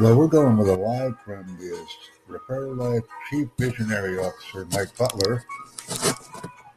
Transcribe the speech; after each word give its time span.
Well, 0.00 0.14
we're 0.16 0.28
going 0.28 0.56
with 0.56 0.68
a 0.68 0.76
live 0.76 1.18
from 1.24 1.44
the 1.58 1.84
Refer 2.28 2.68
Life 2.68 3.02
Chief 3.28 3.48
Visionary 3.58 4.16
Officer, 4.16 4.64
Mike 4.70 4.96
Butler, 4.96 5.44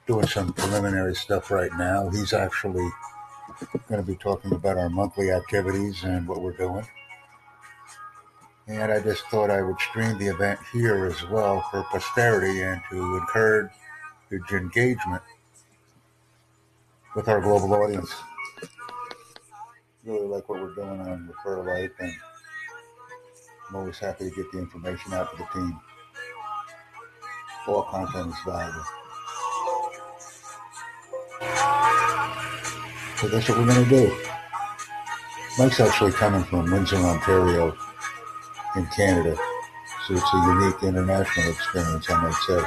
doing 0.08 0.26
some 0.26 0.52
preliminary 0.54 1.14
stuff 1.14 1.52
right 1.52 1.70
now. 1.78 2.10
He's 2.10 2.34
actually 2.34 2.90
going 3.88 4.02
to 4.02 4.08
be 4.08 4.16
talking 4.16 4.54
about 4.54 4.80
our 4.80 4.90
monthly 4.90 5.30
activities 5.30 6.04
and 6.04 6.28
what 6.28 6.42
we're 6.42 6.58
doing. 6.58 6.84
And 8.68 8.92
I 8.92 9.00
just 9.00 9.24
thought 9.28 9.52
I 9.52 9.62
would 9.62 9.80
stream 9.80 10.18
the 10.18 10.26
event 10.26 10.60
here 10.74 11.06
as 11.06 11.24
well 11.30 11.62
for 11.70 11.84
posterity 11.92 12.64
and 12.64 12.82
to 12.90 13.18
encourage 13.18 13.70
engagement 14.32 15.22
with 17.16 17.28
our 17.28 17.40
global 17.40 17.72
audience. 17.76 18.12
Really 20.04 20.26
like 20.26 20.50
what 20.50 20.60
we're 20.60 20.74
doing 20.74 21.02
on 21.02 21.28
Refer 21.28 21.64
Life 21.72 21.92
and 22.00 22.12
I'm 23.72 23.78
always 23.78 24.00
happy 24.00 24.30
to 24.30 24.36
get 24.36 24.52
the 24.52 24.60
information 24.60 25.14
out 25.14 25.32
to 25.32 25.38
the 25.38 25.46
team. 25.54 25.80
All 27.70 27.84
content 27.84 28.28
is 28.28 28.36
valuable. 28.46 28.84
So 33.16 33.30
that's 33.30 33.48
what 33.48 33.60
we're 33.60 33.68
going 33.68 33.86
to 33.86 33.90
do. 33.90 34.18
Mike's 35.58 35.80
actually 35.80 36.12
coming 36.12 36.44
from 36.44 36.70
Windsor, 36.70 36.98
Ontario, 36.98 37.74
in 38.76 38.86
Canada. 38.88 39.38
So 40.06 40.16
it's 40.16 40.34
a 40.34 40.38
unique 40.38 40.84
international 40.84 41.52
experience, 41.52 42.10
I 42.10 42.24
might 42.24 42.34
say. 42.34 42.62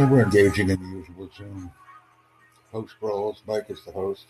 And 0.00 0.10
we're 0.10 0.24
engaging 0.24 0.70
in 0.70 0.80
the 0.80 0.98
usual 0.98 1.30
Zoom 1.36 1.70
host 2.72 2.96
roles. 3.00 3.40
Mike 3.46 3.66
is 3.68 3.84
the 3.84 3.92
host. 3.92 4.26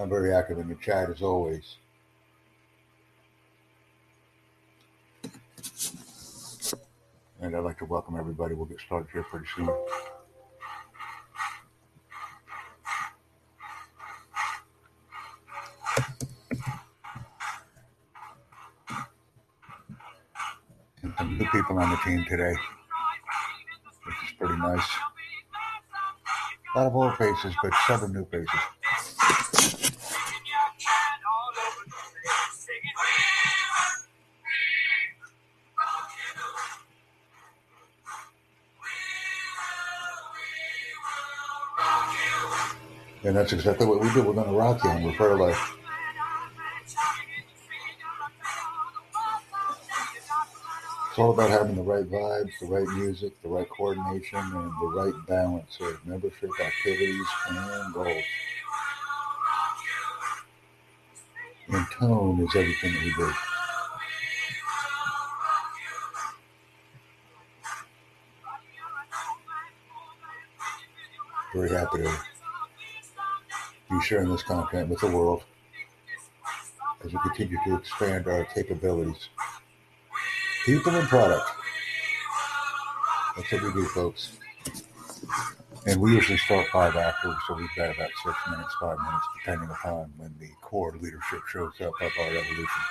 I'm 0.00 0.08
very 0.08 0.32
active 0.32 0.58
in 0.58 0.68
the 0.68 0.76
chat 0.76 1.10
as 1.10 1.22
always. 1.22 1.76
And 7.40 7.56
I'd 7.56 7.64
like 7.64 7.78
to 7.78 7.84
welcome 7.84 8.16
everybody. 8.16 8.54
We'll 8.54 8.66
get 8.66 8.78
started 8.78 9.08
here 9.12 9.24
pretty 9.24 9.46
soon. 9.56 9.68
And 21.02 21.12
some 21.18 21.38
new 21.38 21.46
people 21.50 21.76
on 21.80 21.90
the 21.90 21.96
team 22.04 22.24
today, 22.28 22.54
which 24.04 24.16
is 24.24 24.36
pretty 24.38 24.56
nice. 24.58 24.88
A 26.76 26.78
lot 26.78 26.86
of 26.86 26.94
old 26.94 27.16
faces, 27.16 27.52
but 27.64 27.72
seven 27.88 28.12
new 28.12 28.24
faces. 28.26 28.60
And 43.28 43.36
that's 43.36 43.52
exactly 43.52 43.84
what 43.84 44.00
we 44.00 44.10
do. 44.14 44.22
We're 44.22 44.32
going 44.32 44.48
to 44.48 44.54
rock 44.54 44.82
you 44.82 44.88
and 44.88 45.04
refer 45.04 45.36
life. 45.36 45.76
It's 51.10 51.18
all 51.18 51.32
about 51.32 51.50
having 51.50 51.76
the 51.76 51.82
right 51.82 52.10
vibes, 52.10 52.52
the 52.58 52.68
right 52.68 52.88
music, 52.96 53.34
the 53.42 53.50
right 53.50 53.68
coordination, 53.68 54.38
and 54.38 54.72
the 54.80 54.92
right 54.94 55.12
balance 55.26 55.76
of 55.78 56.06
membership 56.06 56.48
activities 56.58 57.26
and 57.50 57.92
goals. 57.92 58.24
And 61.68 61.86
tone 62.00 62.40
is 62.40 62.56
everything 62.56 62.94
that 62.94 63.04
we 63.04 63.12
do. 63.12 63.32
Very 71.54 71.68
happy 71.78 71.98
to 71.98 72.27
sharing 74.00 74.30
this 74.30 74.42
content 74.42 74.88
with 74.88 75.00
the 75.00 75.10
world 75.10 75.44
as 77.04 77.12
we 77.12 77.18
continue 77.20 77.58
to 77.66 77.76
expand 77.76 78.26
our 78.26 78.44
capabilities. 78.44 79.28
People 80.64 80.94
and 80.94 81.08
product. 81.08 81.48
That's 83.36 83.52
what 83.52 83.62
we 83.62 83.72
do, 83.72 83.84
folks. 83.86 84.32
And 85.86 86.00
we 86.00 86.12
usually 86.12 86.38
start 86.38 86.66
five 86.68 86.96
after, 86.96 87.34
so 87.46 87.54
we've 87.54 87.68
got 87.76 87.94
about 87.94 88.10
six 88.24 88.36
minutes, 88.50 88.74
five 88.80 88.98
minutes, 88.98 89.26
depending 89.38 89.70
upon 89.70 90.12
when 90.16 90.34
the 90.38 90.50
core 90.60 90.94
leadership 91.00 91.40
shows 91.48 91.72
up 91.80 91.92
of 92.00 92.12
our 92.20 92.26
evolution. 92.26 92.82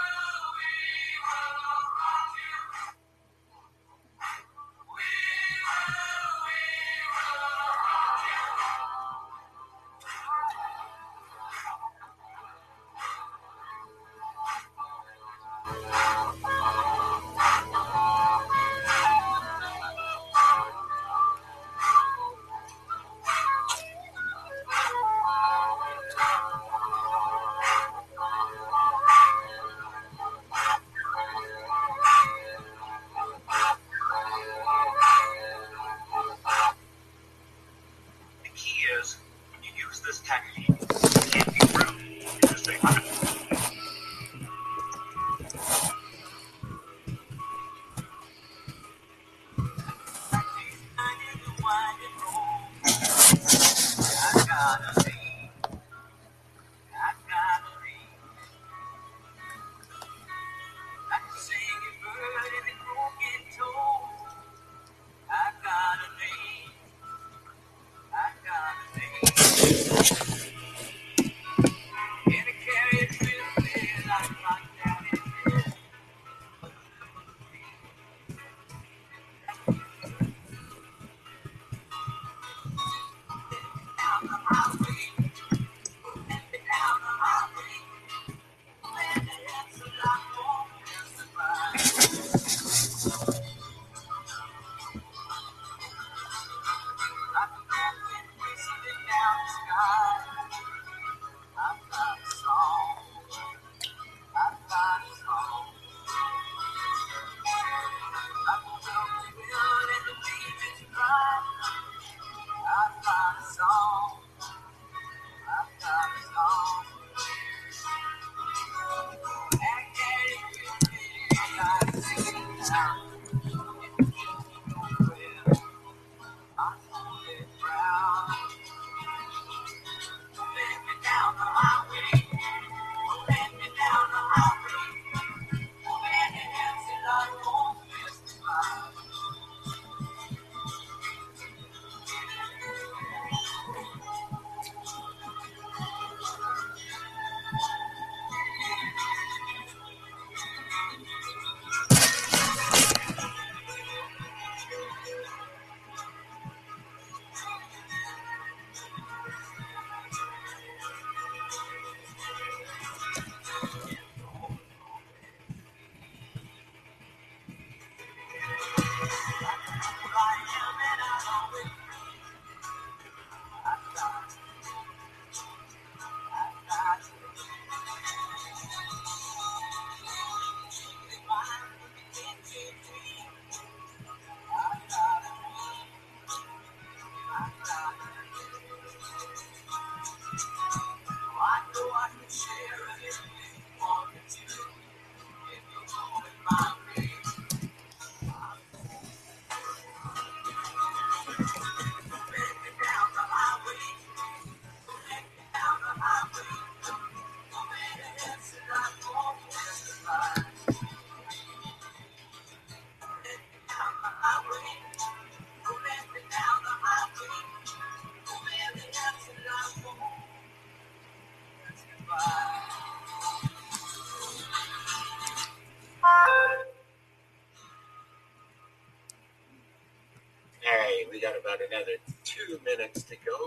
Another 231.70 231.98
two 232.24 232.60
minutes 232.66 233.04
to 233.04 233.16
go 233.26 233.47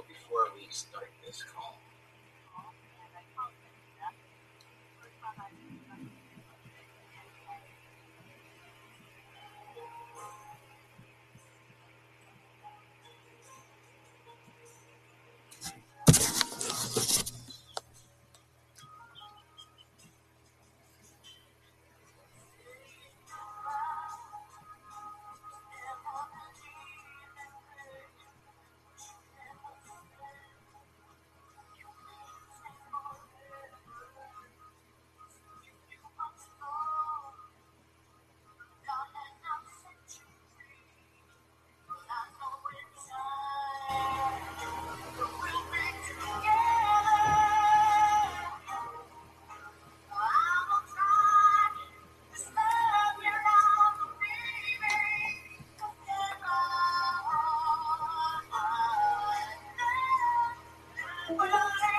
All 61.42 61.89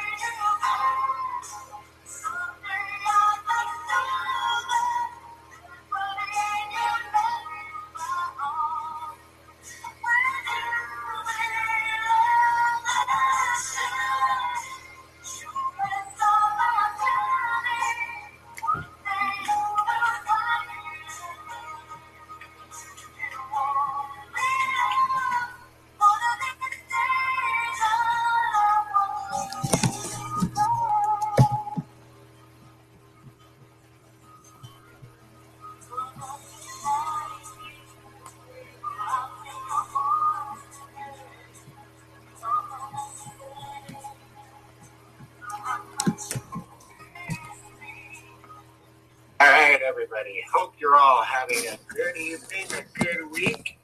having 51.41 51.65
a 51.69 51.77
good 51.93 52.15
evening, 52.17 52.67
a 52.77 53.03
good 53.03 53.31
week. 53.31 53.79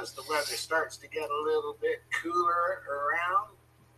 As 0.00 0.12
the 0.12 0.22
weather 0.28 0.44
starts 0.44 0.96
to 0.98 1.08
get 1.08 1.28
a 1.28 1.42
little 1.44 1.76
bit 1.80 2.02
cooler 2.22 2.82
around, 2.88 3.48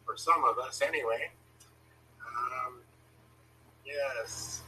for 0.06 0.16
some 0.16 0.42
of 0.44 0.58
us 0.58 0.80
anyway. 0.80 1.30
Um, 2.20 2.76
yes. 3.84 4.62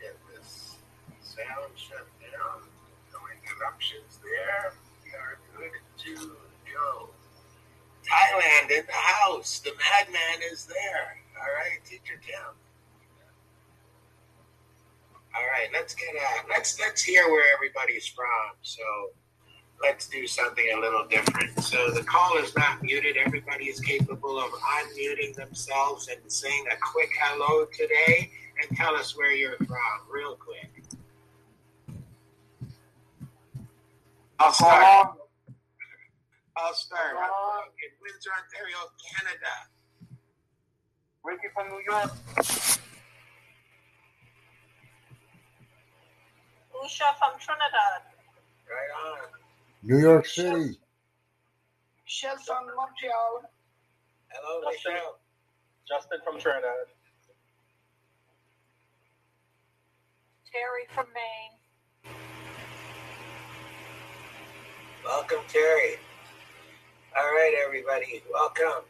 Get 0.00 0.16
this 0.32 0.76
sound 1.20 1.72
shut 1.74 2.06
down. 2.20 2.62
No 3.12 3.18
interruptions 3.34 4.20
there. 4.22 4.72
We 5.04 5.10
are 5.18 5.38
good 5.56 5.80
to 6.04 6.30
go. 6.72 7.08
Thailand 8.04 8.70
in 8.70 8.86
the 8.86 8.92
house. 8.92 9.58
The 9.60 9.70
madman 9.70 10.48
is 10.52 10.66
there. 10.66 11.18
All 11.40 11.54
right, 11.54 11.84
teacher 11.84 12.20
Tim. 12.24 12.54
All 15.36 15.44
right, 15.44 15.68
let's 15.72 15.94
get 15.94 16.08
uh, 16.14 16.42
let's 16.48 16.80
let's 16.80 17.02
hear 17.02 17.28
where 17.28 17.44
everybody's 17.54 18.06
from. 18.06 18.56
So 18.62 18.82
let's 19.82 20.08
do 20.08 20.26
something 20.26 20.64
a 20.74 20.80
little 20.80 21.06
different. 21.08 21.60
So 21.62 21.90
the 21.90 22.02
call 22.04 22.38
is 22.38 22.56
not 22.56 22.82
muted. 22.82 23.18
Everybody 23.18 23.66
is 23.66 23.78
capable 23.80 24.38
of 24.38 24.50
unmuting 24.50 25.34
themselves 25.34 26.08
and 26.08 26.20
saying 26.32 26.64
a 26.72 26.76
quick 26.92 27.10
hello 27.20 27.66
today 27.66 28.30
and 28.62 28.76
tell 28.78 28.94
us 28.94 29.14
where 29.14 29.32
you're 29.32 29.58
from, 29.58 29.98
real 30.10 30.36
quick. 30.36 30.84
I'll 34.38 34.52
start. 34.52 35.18
I'll 36.56 36.74
start. 36.74 37.16
In 37.16 37.90
Windsor, 38.00 38.30
Ontario, 38.42 38.78
Canada. 39.12 39.52
Ricky 41.22 41.48
from 41.54 41.68
New 41.68 41.82
York. 41.86 42.12
Usha 46.86 47.18
from 47.18 47.32
Trinidad. 47.40 48.02
Right 48.70 48.92
on. 48.94 49.28
New 49.82 49.98
York 49.98 50.24
City. 50.24 50.78
Shell 52.04 52.36
from 52.46 52.66
Montreal. 52.76 53.42
Hello, 54.28 54.70
Justin. 54.70 54.92
Michelle. 54.92 55.18
Justin 55.88 56.18
from 56.24 56.38
Trinidad. 56.38 56.86
Terry 60.52 60.86
from 60.94 61.06
Maine. 61.12 61.58
Welcome, 65.04 65.42
Terry. 65.48 65.96
All 67.18 67.24
right, 67.24 67.54
everybody, 67.66 68.22
welcome. 68.32 68.84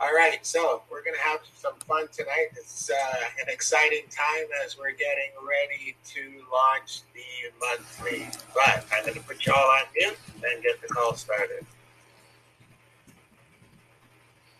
All 0.00 0.12
right, 0.12 0.44
so 0.44 0.82
we're 0.90 1.04
going 1.04 1.14
to 1.14 1.22
have 1.22 1.40
some 1.56 1.74
fun 1.86 2.08
tonight. 2.12 2.48
It's 2.56 2.90
uh, 2.90 3.16
an 3.40 3.46
exciting 3.48 4.02
time 4.10 4.46
as 4.64 4.76
we're 4.76 4.90
getting 4.90 5.30
ready 5.46 5.94
to 6.06 6.42
launch 6.52 7.02
the 7.14 7.22
monthly. 7.60 8.26
But 8.52 8.84
I'm 8.92 9.04
going 9.04 9.14
to 9.14 9.20
put 9.20 9.46
you 9.46 9.52
all 9.52 9.70
on 9.70 9.84
mute 9.94 10.18
and 10.34 10.62
get 10.64 10.82
the 10.82 10.88
call 10.88 11.14
started. 11.14 11.64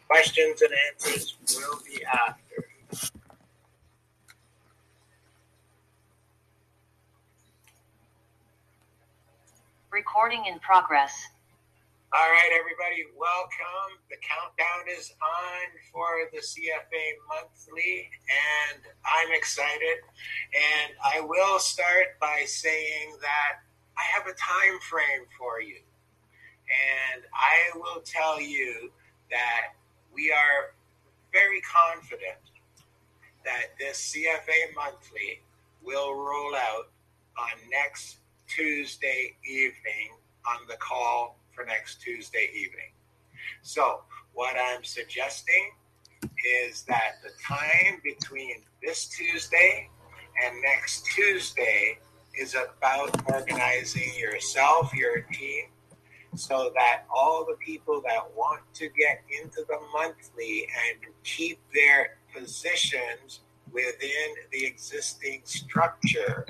Questions 0.07 0.63
and 0.63 0.71
answers 0.93 1.37
will 1.57 1.81
be 1.85 2.05
after. 2.05 2.69
Recording 9.91 10.45
in 10.47 10.61
progress. 10.61 11.13
All 12.17 12.31
right, 12.31 12.51
everybody, 12.57 13.03
welcome. 13.19 13.99
The 14.09 14.15
countdown 14.23 14.87
is 14.97 15.13
on 15.21 15.67
for 15.91 16.31
the 16.33 16.39
CFA 16.39 17.19
monthly, 17.27 18.09
and 18.31 18.83
I'm 19.03 19.35
excited. 19.35 19.99
And 20.55 20.95
I 21.05 21.23
will 21.23 21.59
start 21.59 22.21
by 22.21 22.45
saying 22.47 23.17
that 23.21 23.67
I 23.99 24.03
have 24.15 24.29
a 24.29 24.39
time 24.39 24.79
frame 24.89 25.27
for 25.37 25.61
you. 25.61 25.81
And 27.11 27.25
I 27.35 27.77
will 27.77 28.01
tell 28.03 28.41
you 28.41 28.93
that 29.33 29.75
we 30.15 30.31
are 30.31 30.75
very 31.33 31.63
confident 31.63 32.39
that 33.45 33.75
this 33.77 34.15
CFA 34.15 34.73
monthly 34.77 35.41
will 35.83 36.15
roll 36.15 36.55
out 36.55 36.93
on 37.37 37.59
next 37.73 38.19
Tuesday 38.47 39.35
evening 39.45 40.15
on 40.47 40.69
the 40.69 40.77
call 40.77 41.41
for 41.55 41.65
next 41.65 42.01
Tuesday 42.01 42.51
evening. 42.55 42.93
So, 43.63 44.03
what 44.33 44.57
I'm 44.57 44.83
suggesting 44.83 45.71
is 46.67 46.83
that 46.83 47.23
the 47.23 47.31
time 47.47 48.01
between 48.03 48.63
this 48.83 49.07
Tuesday 49.09 49.89
and 50.45 50.57
next 50.63 51.07
Tuesday 51.07 51.99
is 52.39 52.55
about 52.55 53.15
organizing 53.33 54.13
yourself, 54.19 54.93
your 54.93 55.23
team, 55.33 55.67
so 56.35 56.73
that 56.75 57.05
all 57.15 57.47
the 57.49 57.57
people 57.65 58.03
that 58.05 58.23
want 58.35 58.61
to 58.75 58.89
get 58.89 59.23
into 59.43 59.65
the 59.69 59.79
monthly 59.93 60.67
and 60.89 61.13
keep 61.23 61.61
their 61.73 62.19
positions 62.35 63.41
within 63.73 64.35
the 64.53 64.65
existing 64.65 65.43
structure 65.45 66.47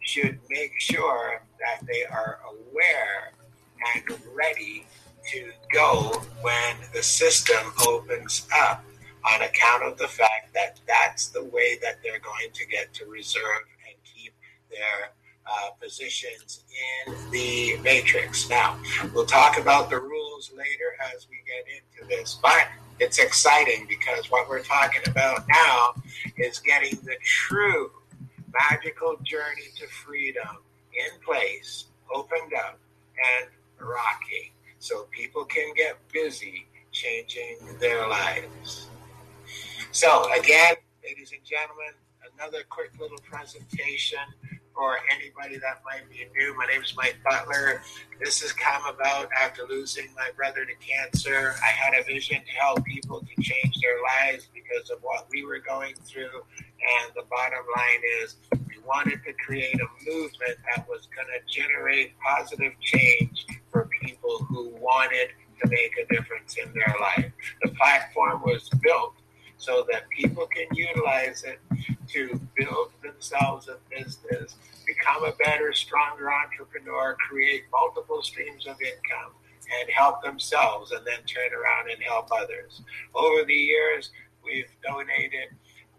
should 0.00 0.38
make 0.50 0.72
sure 0.78 1.42
that 1.58 1.84
they 1.86 2.04
are 2.04 2.40
aware 2.46 3.32
and 3.94 4.18
ready 4.34 4.86
to 5.32 5.50
go 5.72 6.22
when 6.42 6.76
the 6.92 7.02
system 7.02 7.72
opens 7.86 8.46
up 8.56 8.84
on 9.24 9.42
account 9.42 9.82
of 9.82 9.96
the 9.96 10.08
fact 10.08 10.52
that 10.54 10.78
that's 10.86 11.28
the 11.28 11.44
way 11.44 11.78
that 11.82 11.96
they're 12.02 12.20
going 12.20 12.50
to 12.52 12.66
get 12.66 12.92
to 12.92 13.06
reserve 13.06 13.64
and 13.88 13.96
keep 14.04 14.34
their 14.70 15.12
uh, 15.46 15.70
positions 15.80 16.64
in 17.06 17.30
the 17.30 17.76
matrix. 17.82 18.48
Now, 18.48 18.78
we'll 19.14 19.26
talk 19.26 19.58
about 19.58 19.90
the 19.90 20.00
rules 20.00 20.50
later 20.56 20.96
as 21.14 21.26
we 21.28 21.36
get 21.46 21.64
into 21.74 22.08
this, 22.08 22.38
but 22.42 22.68
it's 22.98 23.18
exciting 23.18 23.86
because 23.88 24.30
what 24.30 24.48
we're 24.48 24.62
talking 24.62 25.02
about 25.06 25.44
now 25.48 25.94
is 26.36 26.58
getting 26.60 26.98
the 27.04 27.16
true 27.22 27.90
magical 28.70 29.16
journey 29.22 29.68
to 29.76 29.86
freedom 29.88 30.58
in 30.92 31.20
place, 31.24 31.86
opened 32.14 32.52
up, 32.54 32.78
and 33.38 33.48
rocking 33.84 34.50
so 34.78 35.04
people 35.10 35.44
can 35.44 35.72
get 35.74 35.96
busy 36.12 36.66
changing 36.92 37.58
their 37.80 38.06
lives. 38.08 38.88
So, 39.92 40.32
again, 40.32 40.74
ladies 41.04 41.32
and 41.32 41.44
gentlemen, 41.44 41.92
another 42.36 42.64
quick 42.68 42.90
little 42.98 43.18
presentation 43.18 44.18
for 44.74 44.96
anybody 45.10 45.56
that 45.58 45.82
might 45.84 46.08
be 46.10 46.26
new. 46.36 46.56
My 46.56 46.66
name 46.66 46.82
is 46.82 46.94
Mike 46.96 47.16
Butler. 47.24 47.80
This 48.22 48.42
has 48.42 48.52
come 48.52 48.82
about 48.92 49.28
after 49.40 49.62
losing 49.68 50.06
my 50.16 50.30
brother 50.36 50.64
to 50.64 50.72
cancer. 50.84 51.54
I 51.62 51.70
had 51.70 51.94
a 51.94 52.02
vision 52.04 52.38
to 52.44 52.52
help 52.52 52.84
people 52.84 53.20
to 53.20 53.42
change 53.42 53.74
their 53.80 53.96
lives 54.02 54.48
because 54.52 54.90
of 54.90 54.98
what 55.02 55.28
we 55.30 55.44
were 55.44 55.60
going 55.60 55.94
through. 56.04 56.42
And 56.58 57.12
the 57.14 57.22
bottom 57.30 57.64
line 57.76 58.02
is, 58.22 58.36
we 58.68 58.82
wanted 58.84 59.20
to 59.24 59.32
create 59.34 59.76
a 59.76 60.10
movement 60.10 60.58
that 60.74 60.88
was 60.88 61.08
going 61.14 61.28
to 61.28 61.52
generate 61.52 62.18
positive 62.18 62.72
change 62.80 63.43
for 63.74 63.90
people 64.00 64.38
who 64.48 64.68
wanted 64.78 65.30
to 65.60 65.68
make 65.68 65.92
a 65.98 66.14
difference 66.14 66.56
in 66.64 66.72
their 66.72 66.94
life. 67.00 67.32
The 67.64 67.70
platform 67.70 68.40
was 68.42 68.70
built 68.82 69.14
so 69.56 69.84
that 69.90 70.08
people 70.10 70.46
can 70.46 70.66
utilize 70.76 71.42
it 71.42 71.58
to 72.08 72.40
build 72.56 72.92
themselves 73.02 73.68
a 73.68 73.78
business, 73.90 74.54
become 74.86 75.24
a 75.24 75.32
better, 75.44 75.72
stronger 75.72 76.30
entrepreneur, 76.32 77.16
create 77.28 77.64
multiple 77.72 78.22
streams 78.22 78.66
of 78.66 78.76
income, 78.80 79.32
and 79.80 79.90
help 79.90 80.22
themselves, 80.22 80.92
and 80.92 81.04
then 81.04 81.24
turn 81.26 81.52
around 81.52 81.90
and 81.90 82.00
help 82.02 82.28
others. 82.30 82.82
Over 83.12 83.44
the 83.44 83.54
years, 83.54 84.10
we've 84.44 84.70
donated 84.86 85.48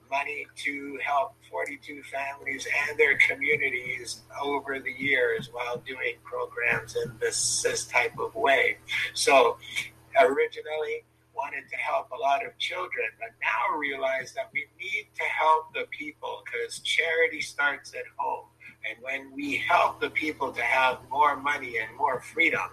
money 0.09 0.45
to 0.55 1.00
help 1.05 1.35
42 1.51 2.03
families 2.03 2.67
and 2.88 2.97
their 2.97 3.17
communities 3.17 4.21
over 4.41 4.79
the 4.79 4.91
years 4.91 5.50
while 5.51 5.77
doing 5.77 6.15
programs 6.24 6.95
in 6.95 7.17
this, 7.19 7.62
this 7.62 7.85
type 7.85 8.17
of 8.19 8.35
way. 8.35 8.77
So, 9.13 9.57
originally, 10.19 11.03
wanted 11.35 11.69
to 11.69 11.75
help 11.75 12.09
a 12.12 12.15
lot 12.15 12.45
of 12.45 12.57
children, 12.57 13.07
but 13.19 13.29
now 13.41 13.77
realize 13.77 14.33
that 14.33 14.50
we 14.53 14.65
need 14.79 15.07
to 15.15 15.24
help 15.24 15.74
the 15.74 15.85
people 15.91 16.43
because 16.45 16.79
charity 16.79 17.41
starts 17.41 17.93
at 17.93 18.05
home. 18.17 18.45
And 18.88 18.97
when 19.01 19.33
we 19.35 19.57
help 19.57 20.00
the 20.00 20.12
people 20.12 20.51
to 20.51 20.62
have 20.62 21.00
more 21.09 21.35
money 21.35 21.77
and 21.77 21.95
more 21.97 22.21
freedom, 22.21 22.69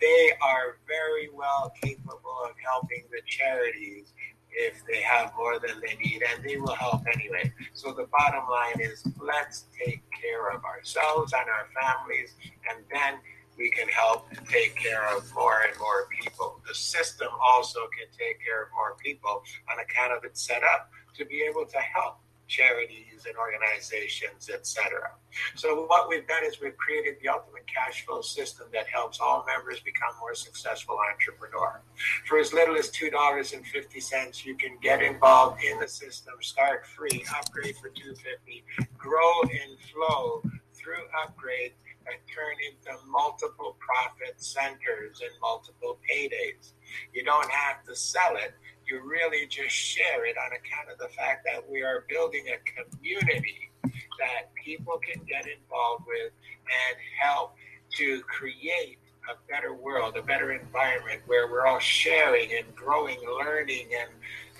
they 0.00 0.32
are 0.42 0.78
very 0.86 1.28
well 1.32 1.72
capable 1.80 2.36
of 2.44 2.52
helping 2.62 3.04
the 3.10 3.22
charities 3.26 4.12
if 4.52 4.84
they 4.86 5.00
have 5.02 5.32
more 5.36 5.58
than 5.58 5.80
they 5.80 5.96
need, 5.96 6.22
and 6.22 6.44
they 6.44 6.56
will 6.56 6.74
help 6.74 7.02
anyway. 7.12 7.52
So 7.74 7.92
the 7.92 8.06
bottom 8.12 8.44
line 8.50 8.80
is 8.80 9.02
let's 9.20 9.66
take 9.84 10.02
care 10.20 10.50
of 10.50 10.64
ourselves 10.64 11.32
and 11.32 11.48
our 11.48 11.68
families, 11.80 12.34
and 12.68 12.84
then 12.92 13.18
we 13.58 13.70
can 13.70 13.88
help 13.88 14.28
take 14.48 14.74
care 14.76 15.14
of 15.16 15.30
more 15.34 15.60
and 15.68 15.78
more 15.78 16.08
people. 16.20 16.60
The 16.66 16.74
system 16.74 17.28
also 17.42 17.80
can 17.98 18.08
take 18.18 18.42
care 18.44 18.62
of 18.62 18.68
more 18.74 18.96
people 19.02 19.42
on 19.70 19.78
account 19.78 20.12
of 20.12 20.24
its 20.24 20.42
setup 20.42 20.90
to 21.16 21.24
be 21.26 21.42
able 21.42 21.66
to 21.66 21.78
help 21.78 22.18
charities 22.52 23.24
and 23.26 23.34
organizations, 23.36 24.50
etc. 24.52 25.10
So 25.56 25.86
what 25.86 26.08
we've 26.08 26.26
done 26.28 26.44
is 26.44 26.60
we've 26.60 26.76
created 26.76 27.16
the 27.22 27.28
ultimate 27.28 27.66
cash 27.66 28.04
flow 28.04 28.20
system 28.20 28.66
that 28.74 28.86
helps 28.88 29.20
all 29.20 29.44
members 29.46 29.80
become 29.80 30.12
more 30.20 30.34
successful 30.34 30.98
entrepreneur. 31.10 31.80
For 32.28 32.38
as 32.38 32.52
little 32.52 32.76
as 32.76 32.90
two 32.90 33.10
dollars 33.10 33.54
and 33.54 33.66
fifty 33.66 34.00
cents, 34.00 34.44
you 34.44 34.54
can 34.54 34.76
get 34.82 35.02
involved 35.02 35.64
in 35.64 35.80
the 35.80 35.88
system, 35.88 36.34
start 36.40 36.86
free, 36.86 37.24
upgrade 37.38 37.76
for 37.76 37.88
two 37.88 38.14
fifty, 38.14 38.64
grow 38.98 39.32
and 39.42 39.78
flow 39.90 40.42
through 40.74 41.04
upgrade 41.24 41.72
and 42.06 42.18
turn 42.26 42.56
into 42.68 42.98
multiple 43.06 43.76
profit 43.78 44.34
centers 44.42 45.20
and 45.20 45.30
multiple 45.40 45.98
paydays. 46.08 46.72
You 47.12 47.24
don't 47.24 47.50
have 47.50 47.84
to 47.84 47.94
sell 47.94 48.36
it. 48.36 48.54
Really 49.00 49.46
just 49.46 49.74
share 49.74 50.26
it 50.26 50.36
on 50.36 50.52
account 50.52 50.90
of 50.92 50.98
the 50.98 51.08
fact 51.14 51.46
that 51.50 51.68
we 51.70 51.82
are 51.82 52.04
building 52.08 52.44
a 52.48 52.58
community 52.82 53.70
that 53.82 54.52
people 54.54 54.98
can 54.98 55.22
get 55.24 55.46
involved 55.46 56.04
with 56.06 56.32
and 56.66 56.96
help 57.20 57.54
to 57.96 58.20
create 58.22 58.98
a 59.30 59.34
better 59.50 59.72
world, 59.74 60.16
a 60.16 60.22
better 60.22 60.52
environment 60.52 61.20
where 61.26 61.50
we're 61.50 61.66
all 61.66 61.78
sharing 61.78 62.50
and 62.52 62.74
growing, 62.74 63.18
learning, 63.38 63.88
and 63.98 64.10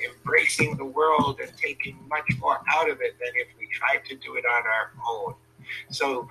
embracing 0.08 0.76
the 0.76 0.84
world 0.84 1.40
and 1.40 1.52
taking 1.56 1.96
much 2.08 2.30
more 2.38 2.60
out 2.70 2.88
of 2.88 3.00
it 3.00 3.16
than 3.18 3.32
if 3.36 3.48
we 3.58 3.66
tried 3.72 4.04
to 4.04 4.16
do 4.16 4.36
it 4.36 4.44
on 4.44 4.62
our 4.66 4.92
own. 5.08 5.34
So 5.90 6.30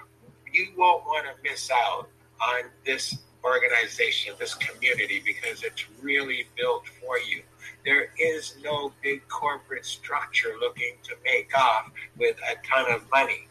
you 0.51 0.69
won't 0.77 1.03
want 1.05 1.25
to 1.25 1.49
miss 1.49 1.69
out 1.71 2.09
on 2.41 2.63
this 2.85 3.17
organization, 3.43 4.33
this 4.39 4.53
community, 4.55 5.21
because 5.25 5.63
it's 5.63 5.85
really 6.01 6.47
built 6.57 6.87
for 7.01 7.17
you. 7.19 7.41
There 7.85 8.09
is 8.19 8.55
no 8.63 8.93
big 9.01 9.27
corporate 9.27 9.85
structure 9.85 10.53
looking 10.59 10.95
to 11.03 11.15
make 11.23 11.57
off 11.57 11.91
with 12.17 12.37
a 12.49 12.55
ton 12.67 12.91
of 12.91 13.09
money. 13.11 13.47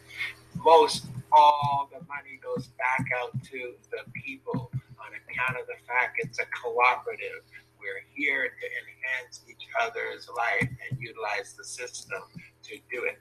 Most 0.55 1.05
all 1.31 1.89
the 1.91 1.99
money 2.07 2.39
goes 2.43 2.67
back 2.77 3.05
out 3.21 3.31
to 3.43 3.73
the 3.89 4.03
people 4.13 4.71
on 4.99 5.07
account 5.15 5.59
of 5.59 5.67
the 5.67 5.79
fact 5.87 6.17
it's 6.19 6.39
a 6.39 6.45
cooperative. 6.61 7.43
We're 7.79 8.03
here 8.13 8.43
to 8.43 8.65
enhance 8.83 9.41
each 9.49 9.67
other's 9.81 10.29
life 10.35 10.69
and 10.89 10.99
utilize 10.99 11.53
the 11.57 11.63
system 11.63 12.21
to 12.63 12.75
do 12.91 13.03
it. 13.05 13.19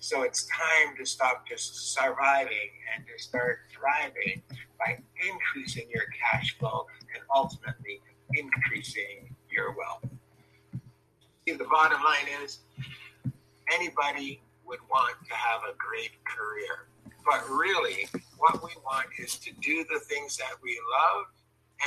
So 0.00 0.22
it's 0.22 0.46
time 0.46 0.96
to 0.98 1.06
stop 1.06 1.46
just 1.46 1.94
surviving 1.94 2.72
and 2.94 3.04
to 3.06 3.22
start 3.22 3.60
thriving 3.70 4.42
by 4.78 4.98
increasing 5.28 5.88
your 5.92 6.04
cash 6.18 6.56
flow 6.58 6.86
and 7.14 7.22
ultimately 7.34 8.00
increasing 8.32 9.33
your. 9.54 9.74
See, 11.46 11.54
the 11.54 11.64
bottom 11.64 12.02
line 12.02 12.42
is 12.42 12.58
anybody 13.72 14.40
would 14.66 14.80
want 14.90 15.16
to 15.28 15.34
have 15.34 15.60
a 15.62 15.76
great 15.76 16.12
career. 16.24 16.88
But 17.24 17.48
really, 17.48 18.08
what 18.38 18.62
we 18.62 18.70
want 18.84 19.06
is 19.18 19.36
to 19.38 19.52
do 19.60 19.84
the 19.92 20.00
things 20.00 20.36
that 20.38 20.54
we 20.62 20.78
love 20.90 21.26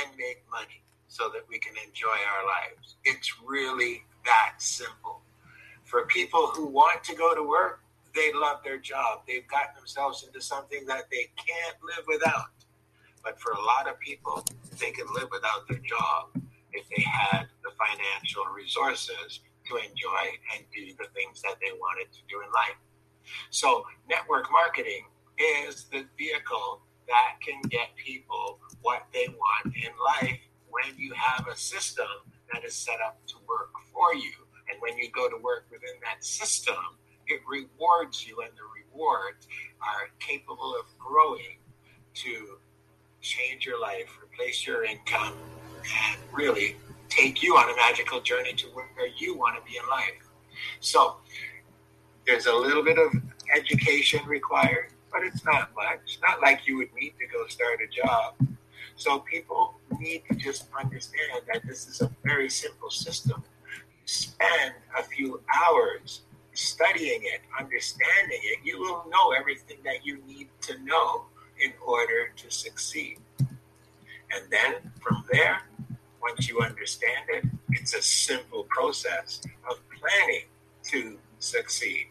and 0.00 0.16
make 0.16 0.42
money 0.50 0.82
so 1.08 1.28
that 1.32 1.42
we 1.48 1.58
can 1.58 1.74
enjoy 1.86 2.08
our 2.08 2.46
lives. 2.46 2.96
It's 3.04 3.32
really 3.44 4.04
that 4.24 4.54
simple. 4.58 5.22
For 5.84 6.06
people 6.06 6.48
who 6.48 6.66
want 6.66 7.02
to 7.04 7.14
go 7.14 7.34
to 7.34 7.42
work, 7.42 7.80
they 8.14 8.32
love 8.32 8.58
their 8.64 8.78
job. 8.78 9.22
They've 9.26 9.46
gotten 9.48 9.74
themselves 9.76 10.24
into 10.24 10.40
something 10.40 10.86
that 10.86 11.04
they 11.10 11.28
can't 11.36 11.76
live 11.82 12.04
without. 12.06 12.50
But 13.24 13.40
for 13.40 13.52
a 13.52 13.60
lot 13.60 13.88
of 13.88 13.98
people, 14.00 14.44
they 14.78 14.90
can 14.90 15.06
live 15.14 15.28
without 15.32 15.66
their 15.68 15.78
job 15.78 16.30
if 16.78 16.88
they 16.88 17.02
had 17.02 17.46
the 17.62 17.70
financial 17.74 18.44
resources 18.54 19.40
to 19.66 19.76
enjoy 19.76 20.24
and 20.54 20.64
do 20.74 20.94
the 20.98 21.08
things 21.14 21.42
that 21.42 21.56
they 21.60 21.72
wanted 21.78 22.12
to 22.12 22.20
do 22.28 22.40
in 22.40 22.50
life. 22.52 22.78
So, 23.50 23.84
network 24.08 24.48
marketing 24.50 25.04
is 25.36 25.84
the 25.92 26.04
vehicle 26.16 26.80
that 27.08 27.36
can 27.44 27.60
get 27.68 27.94
people 27.96 28.58
what 28.82 29.06
they 29.12 29.28
want 29.28 29.74
in 29.74 29.92
life 30.22 30.38
when 30.70 30.96
you 30.96 31.12
have 31.14 31.46
a 31.48 31.56
system 31.56 32.06
that 32.52 32.64
is 32.64 32.74
set 32.74 33.00
up 33.04 33.18
to 33.26 33.34
work 33.48 33.70
for 33.92 34.14
you. 34.14 34.32
And 34.70 34.80
when 34.80 34.96
you 34.96 35.10
go 35.10 35.28
to 35.28 35.36
work 35.36 35.66
within 35.70 35.96
that 36.04 36.24
system, 36.24 36.76
it 37.26 37.40
rewards 37.46 38.26
you, 38.26 38.40
and 38.40 38.50
the 38.56 38.68
rewards 38.84 39.46
are 39.80 40.08
capable 40.18 40.74
of 40.78 40.86
growing 40.98 41.58
to 42.14 42.58
change 43.20 43.66
your 43.66 43.80
life, 43.80 44.08
replace 44.22 44.66
your 44.66 44.84
income, 44.84 45.34
and 45.94 46.18
really 46.32 46.76
take 47.08 47.42
you 47.42 47.56
on 47.56 47.70
a 47.70 47.76
magical 47.76 48.20
journey 48.20 48.52
to 48.54 48.66
where 48.68 48.86
you 49.16 49.36
want 49.36 49.56
to 49.56 49.70
be 49.70 49.76
in 49.76 49.88
life. 49.88 50.28
So 50.80 51.16
there's 52.26 52.46
a 52.46 52.54
little 52.54 52.84
bit 52.84 52.98
of 52.98 53.12
education 53.54 54.20
required, 54.26 54.92
but 55.10 55.22
it's 55.22 55.44
not 55.44 55.70
much. 55.74 56.18
Not 56.22 56.40
like 56.40 56.66
you 56.66 56.76
would 56.76 56.92
need 56.94 57.14
to 57.20 57.26
go 57.26 57.46
start 57.46 57.78
a 57.82 57.88
job. 57.88 58.34
So 58.96 59.20
people 59.20 59.74
need 59.98 60.24
to 60.30 60.36
just 60.36 60.68
understand 60.78 61.42
that 61.52 61.62
this 61.64 61.88
is 61.88 62.00
a 62.00 62.10
very 62.24 62.50
simple 62.50 62.90
system. 62.90 63.42
Spend 64.04 64.74
a 64.98 65.02
few 65.04 65.40
hours 65.54 66.22
studying 66.58 67.20
it, 67.22 67.40
understanding 67.58 68.40
it, 68.42 68.58
you 68.64 68.80
will 68.80 69.04
know 69.08 69.32
everything 69.32 69.78
that 69.84 70.04
you 70.04 70.18
need 70.26 70.48
to 70.60 70.76
know 70.82 71.26
in 71.60 71.72
order 71.86 72.32
to 72.36 72.50
succeed. 72.50 73.18
And 73.38 74.42
then 74.50 74.92
from 75.00 75.24
there, 75.30 75.60
once 76.20 76.48
you 76.48 76.60
understand 76.60 77.26
it, 77.28 77.44
it's 77.70 77.94
a 77.94 78.02
simple 78.02 78.64
process 78.64 79.40
of 79.70 79.78
planning 79.98 80.44
to 80.84 81.18
succeed. 81.38 82.06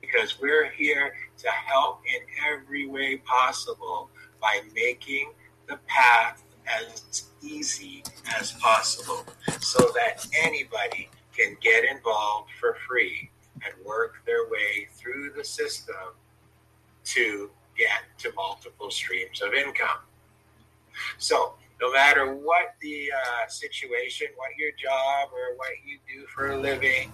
Because 0.00 0.40
we're 0.40 0.70
here 0.70 1.14
to 1.38 1.48
help 1.50 2.00
in 2.06 2.20
every 2.52 2.86
way 2.86 3.18
possible 3.18 4.10
by 4.40 4.60
making 4.74 5.32
the 5.68 5.78
path 5.86 6.42
as 6.66 7.30
easy 7.42 8.02
as 8.38 8.52
possible 8.52 9.24
so 9.60 9.78
that 9.94 10.26
anybody 10.42 11.08
can 11.36 11.56
get 11.60 11.84
involved 11.84 12.50
for 12.58 12.76
free 12.88 13.30
and 13.64 13.74
work 13.84 14.14
their 14.26 14.48
way 14.48 14.88
through 14.94 15.32
the 15.36 15.44
system 15.44 16.14
to 17.04 17.50
get 17.76 18.02
to 18.18 18.32
multiple 18.34 18.90
streams 18.90 19.42
of 19.42 19.52
income. 19.52 19.98
So, 21.18 21.54
no 21.80 21.92
matter 21.92 22.34
what 22.34 22.74
the 22.80 23.10
uh, 23.12 23.48
situation, 23.48 24.28
what 24.36 24.50
your 24.58 24.70
job 24.72 25.28
or 25.32 25.56
what 25.56 25.72
you 25.84 25.98
do 26.08 26.26
for 26.26 26.52
a 26.52 26.56
living, 26.58 27.12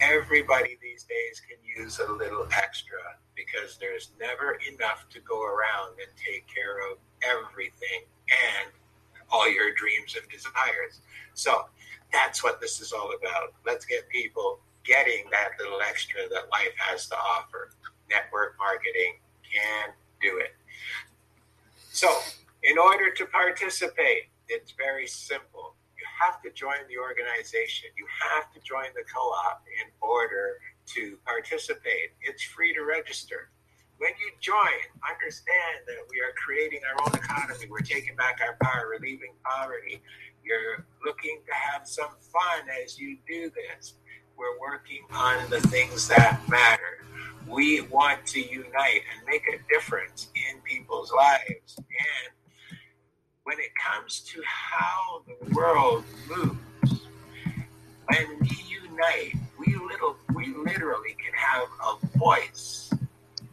everybody 0.00 0.76
these 0.82 1.04
days 1.04 1.40
can 1.40 1.56
use 1.82 1.98
a 2.00 2.12
little 2.12 2.46
extra 2.52 2.98
because 3.34 3.76
there's 3.78 4.10
never 4.18 4.58
enough 4.72 5.06
to 5.10 5.20
go 5.20 5.42
around 5.42 5.96
and 6.00 6.08
take 6.16 6.46
care 6.52 6.90
of 6.90 6.98
everything 7.22 8.04
and 8.28 8.72
all 9.30 9.50
your 9.50 9.72
dreams 9.74 10.16
and 10.20 10.28
desires. 10.30 11.00
So 11.34 11.66
that's 12.12 12.42
what 12.42 12.60
this 12.60 12.80
is 12.80 12.92
all 12.92 13.12
about. 13.20 13.54
Let's 13.64 13.84
get 13.84 14.08
people 14.08 14.60
getting 14.84 15.24
that 15.30 15.50
little 15.58 15.80
extra 15.80 16.20
that 16.30 16.48
life 16.50 16.74
has 16.76 17.06
to 17.08 17.16
offer. 17.16 17.70
Network 18.08 18.56
marketing 18.58 19.18
can 19.42 19.90
do 20.20 20.38
it. 20.38 20.54
So, 21.90 22.08
in 22.66 22.78
order 22.78 23.10
to 23.10 23.26
participate, 23.26 24.34
it's 24.48 24.72
very 24.72 25.06
simple. 25.06 25.76
You 25.96 26.04
have 26.20 26.42
to 26.42 26.50
join 26.50 26.82
the 26.88 26.98
organization. 26.98 27.90
You 27.96 28.06
have 28.34 28.52
to 28.52 28.60
join 28.60 28.90
the 28.94 29.04
co 29.06 29.20
op 29.20 29.62
in 29.80 29.88
order 30.00 30.58
to 30.94 31.16
participate. 31.24 32.10
It's 32.22 32.42
free 32.42 32.74
to 32.74 32.82
register. 32.82 33.50
When 33.98 34.10
you 34.20 34.32
join, 34.40 34.82
understand 35.08 35.86
that 35.86 35.96
we 36.10 36.20
are 36.20 36.34
creating 36.36 36.80
our 36.84 37.06
own 37.06 37.14
economy. 37.14 37.66
We're 37.70 37.80
taking 37.80 38.14
back 38.16 38.40
our 38.42 38.58
power, 38.60 38.90
relieving 38.90 39.32
poverty. 39.42 40.02
You're 40.44 40.84
looking 41.04 41.40
to 41.46 41.54
have 41.54 41.88
some 41.88 42.10
fun 42.20 42.66
as 42.82 42.98
you 42.98 43.16
do 43.26 43.50
this. 43.50 43.94
We're 44.36 44.58
working 44.60 45.06
on 45.12 45.48
the 45.50 45.60
things 45.60 46.08
that 46.08 46.40
matter. 46.48 47.06
We 47.48 47.82
want 47.82 48.26
to 48.26 48.40
unite 48.40 49.02
and 49.14 49.26
make 49.26 49.44
a 49.48 49.58
difference 49.72 50.28
in 50.34 50.60
people's 50.60 51.12
lives. 51.12 51.76
And 51.78 52.35
when 53.46 53.60
it 53.60 53.70
comes 53.76 54.20
to 54.20 54.42
how 54.44 55.22
the 55.28 55.54
world 55.54 56.02
moves, 56.28 57.06
when 58.06 58.26
we 58.40 58.50
unite, 58.68 59.36
we 59.56 59.76
little 59.76 60.16
we 60.34 60.52
literally 60.52 61.14
can 61.14 61.32
have 61.32 61.68
a 61.86 62.18
voice 62.18 62.90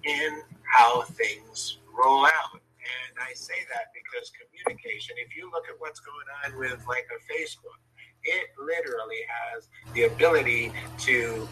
in 0.03 0.41
how 0.63 1.03
things 1.03 1.77
roll 1.95 2.25
out. 2.25 2.53
And 2.56 3.19
I 3.21 3.34
say 3.36 3.53
that 3.71 3.93
because 3.93 4.32
communication, 4.32 5.15
if 5.23 5.38
you 5.38 5.51
look 5.51 5.65
at 5.69 5.75
what's 5.77 5.99
going 5.99 6.27
on 6.43 6.60
with 6.60 6.84
like 6.88 7.08
a 7.12 7.32
Facebook, 7.32 7.77
it 8.23 8.47
literally 8.58 9.21
has 9.29 9.69
the 9.93 10.06
ability 10.06 10.73
to 11.01 11.47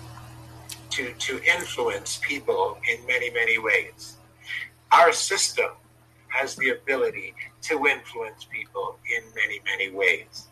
to 0.89 1.13
to 1.13 1.39
influence 1.43 2.19
people 2.23 2.79
in 2.91 3.05
many, 3.05 3.29
many 3.29 3.59
ways. 3.59 4.17
Our 4.91 5.13
system 5.13 5.69
has 6.29 6.55
the 6.55 6.69
ability 6.71 7.35
to 7.63 7.85
influence 7.85 8.45
people 8.45 8.97
in 9.15 9.23
many, 9.35 9.61
many 9.65 9.91
ways. 9.91 10.47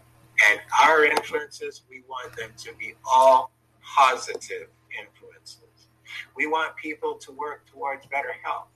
And 0.50 0.60
our 0.82 1.06
influences, 1.06 1.82
we 1.90 2.04
want 2.08 2.36
them 2.36 2.52
to 2.58 2.74
be 2.80 2.94
all 3.10 3.52
positive 3.82 4.68
influences. 4.98 5.88
We 6.36 6.48
want 6.48 6.76
people 6.76 7.16
to 7.16 7.32
work 7.32 7.66
towards 7.72 8.06
better 8.08 8.34
health, 8.44 8.70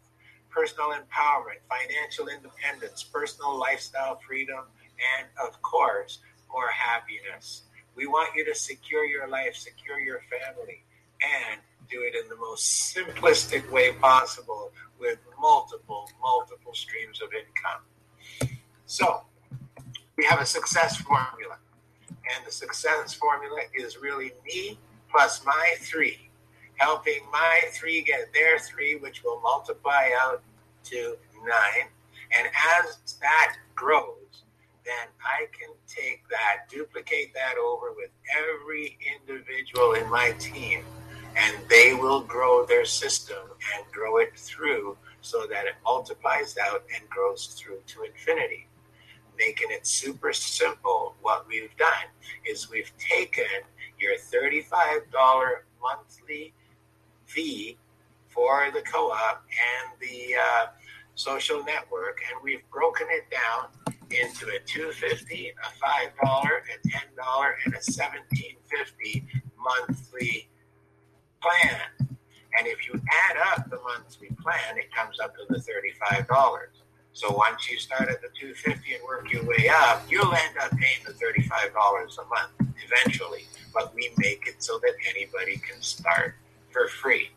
personal 0.50 0.90
empowerment, 0.90 1.62
financial 1.70 2.28
independence, 2.28 3.04
personal 3.04 3.58
lifestyle 3.58 4.20
freedom, 4.28 4.66
and 5.18 5.28
of 5.42 5.62
course, 5.62 6.20
more 6.52 6.70
happiness. 6.70 7.64
We 7.96 8.08
want 8.08 8.36
you 8.36 8.46
to 8.46 8.56
secure 8.56 9.06
your 9.06 9.28
life, 9.28 9.56
secure 9.56 10.00
your 10.00 10.22
family, 10.30 10.84
and 11.22 11.62
do 11.90 12.02
it 12.02 12.16
in 12.16 12.30
the 12.30 12.36
most 12.36 12.96
simplistic 12.96 13.70
way 13.72 13.94
possible 13.94 14.72
with 15.00 15.20
multiple, 15.40 16.10
multiple 16.22 16.74
streams 16.74 17.22
of 17.22 17.30
income. 17.34 17.82
So, 18.94 19.24
we 20.18 20.24
have 20.26 20.40
a 20.40 20.46
success 20.46 20.98
formula. 20.98 21.58
And 22.12 22.46
the 22.46 22.52
success 22.52 23.12
formula 23.16 23.62
is 23.74 23.98
really 23.98 24.34
me 24.46 24.78
plus 25.10 25.44
my 25.44 25.74
three, 25.80 26.30
helping 26.76 27.22
my 27.32 27.62
three 27.72 28.04
get 28.04 28.32
their 28.36 28.60
three, 28.60 28.98
which 28.98 29.24
will 29.24 29.42
multiply 29.42 30.12
out 30.22 30.44
to 30.92 31.18
nine. 31.44 31.88
And 32.38 32.48
as 32.78 33.16
that 33.20 33.56
grows, 33.74 34.44
then 34.86 35.08
I 35.26 35.48
can 35.58 35.74
take 35.88 36.22
that, 36.30 36.70
duplicate 36.70 37.34
that 37.34 37.56
over 37.58 37.94
with 37.94 38.12
every 38.38 39.00
individual 39.18 39.94
in 39.94 40.08
my 40.08 40.34
team, 40.38 40.84
and 41.36 41.58
they 41.68 41.96
will 41.96 42.22
grow 42.22 42.64
their 42.68 42.86
system 42.86 43.42
and 43.76 43.92
grow 43.92 44.18
it 44.18 44.38
through 44.38 44.96
so 45.22 45.48
that 45.48 45.66
it 45.66 45.74
multiplies 45.84 46.58
out 46.64 46.84
and 46.96 47.10
grows 47.10 47.48
through 47.48 47.80
to 47.88 48.04
infinity. 48.04 48.68
Making 49.38 49.68
it 49.72 49.86
super 49.88 50.32
simple, 50.34 51.16
what 51.22 51.48
we've 51.48 51.76
done 51.78 52.08
is 52.46 52.70
we've 52.70 52.92
taken 52.98 53.46
your 54.00 54.16
$35 54.16 55.02
monthly 55.82 56.54
fee 57.26 57.78
for 58.30 58.70
the 58.74 58.82
co 58.82 59.12
op 59.12 59.44
and 59.50 60.00
the 60.00 60.36
uh, 60.36 60.66
social 61.16 61.64
network, 61.64 62.20
and 62.30 62.44
we've 62.44 62.64
broken 62.72 63.08
it 63.10 63.26
down 63.30 63.70
into 64.10 64.48
a 64.48 64.60
250 64.66 65.50
a 65.50 65.86
$5, 65.86 66.12
a 66.46 66.88
$10, 66.88 67.54
and 67.66 67.74
a 67.74 67.78
$17.50 67.78 69.26
monthly 69.58 70.50
plan. 71.42 71.82
And 72.58 72.68
if 72.68 72.88
you 72.88 73.02
add 73.30 73.38
up 73.52 73.70
the 73.70 73.80
monthly 73.82 74.30
plan, 74.42 74.78
it 74.78 74.94
comes 74.94 75.20
up 75.20 75.34
to 75.36 75.42
the 75.50 75.58
$35. 75.58 76.28
So 77.14 77.32
once 77.32 77.70
you 77.70 77.78
start 77.78 78.10
at 78.10 78.22
the 78.22 78.30
250 78.40 78.96
and 78.96 79.04
work 79.04 79.32
your 79.32 79.46
way 79.46 79.70
up, 79.72 80.04
you'll 80.10 80.34
end 80.34 80.58
up 80.62 80.72
paying 80.72 80.98
the 81.06 81.14
$35 81.14 81.72
a 81.72 82.26
month 82.28 82.50
eventually. 82.84 83.46
But 83.72 83.94
we 83.94 84.12
make 84.18 84.48
it 84.48 84.64
so 84.64 84.80
that 84.80 84.96
anybody 85.16 85.58
can 85.58 85.80
start 85.82 86.34
for 86.72 86.88
free. 86.88 87.30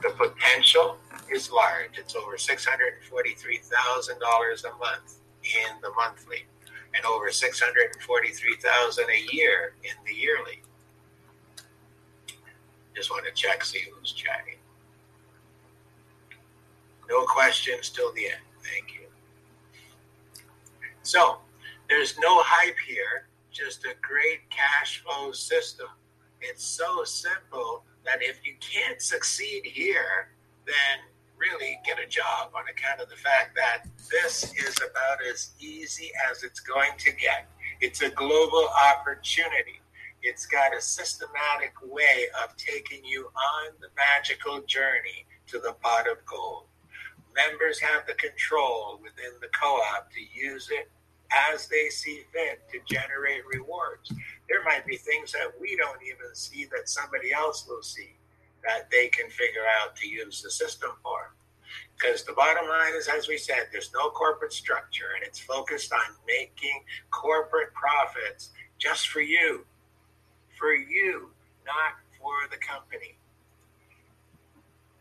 The 0.00 0.10
potential 0.10 0.96
is 1.30 1.50
large. 1.50 1.98
It's 1.98 2.14
over 2.14 2.36
$643,000 2.36 4.64
a 4.64 4.70
month 4.78 5.16
in 5.42 5.80
the 5.82 5.90
monthly 5.96 6.46
and 6.94 7.04
over 7.04 7.32
643,000 7.32 9.04
a 9.04 9.34
year 9.34 9.74
in 9.82 9.96
the 10.06 10.14
yearly. 10.14 10.62
Just 12.94 13.10
want 13.10 13.24
to 13.24 13.32
check, 13.32 13.64
see 13.64 13.82
who's 13.92 14.12
chatting. 14.12 14.60
No 17.08 17.24
questions 17.24 17.90
till 17.90 18.12
the 18.12 18.26
end. 18.26 18.51
Thank 18.62 18.94
you. 18.94 19.08
So, 21.02 21.38
there's 21.88 22.16
no 22.18 22.42
hype 22.42 22.76
here, 22.86 23.28
just 23.50 23.84
a 23.84 23.94
great 24.00 24.48
cash 24.50 25.02
flow 25.02 25.32
system. 25.32 25.88
It's 26.40 26.64
so 26.64 27.04
simple 27.04 27.84
that 28.04 28.18
if 28.20 28.40
you 28.44 28.54
can't 28.60 29.00
succeed 29.00 29.62
here, 29.64 30.28
then 30.66 30.98
really 31.36 31.78
get 31.84 31.98
a 31.98 32.06
job 32.06 32.50
on 32.54 32.62
account 32.70 33.00
of 33.00 33.08
the 33.08 33.16
fact 33.16 33.56
that 33.56 33.82
this 34.10 34.52
is 34.54 34.76
about 34.76 35.18
as 35.28 35.52
easy 35.58 36.10
as 36.30 36.44
it's 36.44 36.60
going 36.60 36.92
to 36.98 37.10
get. 37.12 37.48
It's 37.80 38.02
a 38.02 38.10
global 38.10 38.68
opportunity. 38.90 39.80
It's 40.22 40.46
got 40.46 40.76
a 40.76 40.80
systematic 40.80 41.72
way 41.82 42.26
of 42.42 42.56
taking 42.56 43.04
you 43.04 43.26
on 43.26 43.72
the 43.80 43.88
magical 43.96 44.60
journey 44.62 45.26
to 45.48 45.58
the 45.58 45.72
pot 45.82 46.08
of 46.08 46.24
gold. 46.26 46.66
Members 47.34 47.80
have 47.80 48.06
the 48.06 48.14
control 48.14 49.00
within 49.02 49.32
the 49.40 49.48
co 49.58 49.80
op 49.96 50.10
to 50.12 50.20
use 50.20 50.68
it 50.70 50.90
as 51.52 51.66
they 51.68 51.88
see 51.88 52.24
fit 52.32 52.60
to 52.70 52.94
generate 52.94 53.42
rewards. 53.46 54.12
There 54.48 54.62
might 54.64 54.86
be 54.86 54.96
things 54.96 55.32
that 55.32 55.52
we 55.60 55.76
don't 55.76 56.02
even 56.02 56.34
see 56.34 56.66
that 56.66 56.88
somebody 56.88 57.32
else 57.32 57.66
will 57.66 57.82
see 57.82 58.16
that 58.64 58.90
they 58.90 59.08
can 59.08 59.30
figure 59.30 59.64
out 59.80 59.96
to 59.96 60.08
use 60.08 60.42
the 60.42 60.50
system 60.50 60.90
for. 61.02 61.34
Because 61.96 62.24
the 62.24 62.32
bottom 62.32 62.68
line 62.68 62.94
is, 62.94 63.08
as 63.08 63.28
we 63.28 63.38
said, 63.38 63.68
there's 63.70 63.92
no 63.94 64.10
corporate 64.10 64.52
structure 64.52 65.10
and 65.16 65.24
it's 65.26 65.38
focused 65.38 65.92
on 65.92 66.16
making 66.26 66.82
corporate 67.10 67.72
profits 67.72 68.50
just 68.78 69.08
for 69.08 69.20
you, 69.20 69.64
for 70.58 70.74
you, 70.74 71.30
not 71.64 71.94
for 72.18 72.34
the 72.50 72.56
company. 72.58 73.16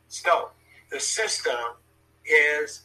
So 0.08 0.52
the 0.92 1.00
system 1.00 1.76
is 2.32 2.82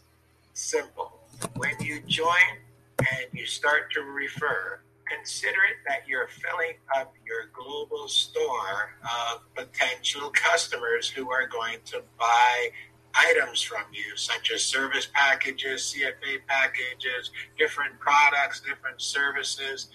simple. 0.55 1.13
When 1.57 1.73
you 1.81 2.01
join 2.07 2.59
and 2.99 3.27
you 3.33 3.47
start 3.47 3.93
to 3.93 4.03
refer, 4.03 4.81
consider 5.07 5.59
it 5.71 5.77
that 5.87 6.09
you're 6.09 6.29
filling 6.29 6.75
up 6.97 7.15
your 7.25 7.51
global 7.53 8.09
store 8.09 8.95
of 9.03 9.43
potential 9.55 10.31
customers 10.31 11.09
who 11.09 11.31
are 11.31 11.47
going 11.47 11.79
to 11.87 12.03
buy 12.19 12.69
items 13.15 13.63
from 13.63 13.85
you, 13.93 14.17
such 14.17 14.51
as 14.53 14.63
service 14.63 15.09
packages, 15.13 15.95
CFA 15.95 16.45
packages, 16.47 17.31
different 17.57 17.99
products, 17.99 18.61
different 18.61 19.01
services, 19.01 19.89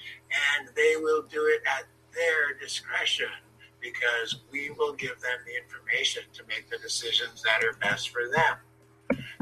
and 0.58 0.70
they 0.76 0.96
will 0.98 1.24
do 1.24 1.46
it 1.46 1.62
at 1.68 1.86
their 2.14 2.58
discretion 2.60 3.30
because 3.80 4.42
we 4.52 4.70
will 4.72 4.94
give 4.94 5.20
them 5.22 5.38
the 5.46 5.56
information 5.56 6.24
to 6.34 6.44
make 6.48 6.70
the 6.70 6.78
decisions 6.78 7.42
that 7.44 7.64
are 7.64 7.74
best 7.80 8.10
for 8.10 8.30
them. 8.32 8.58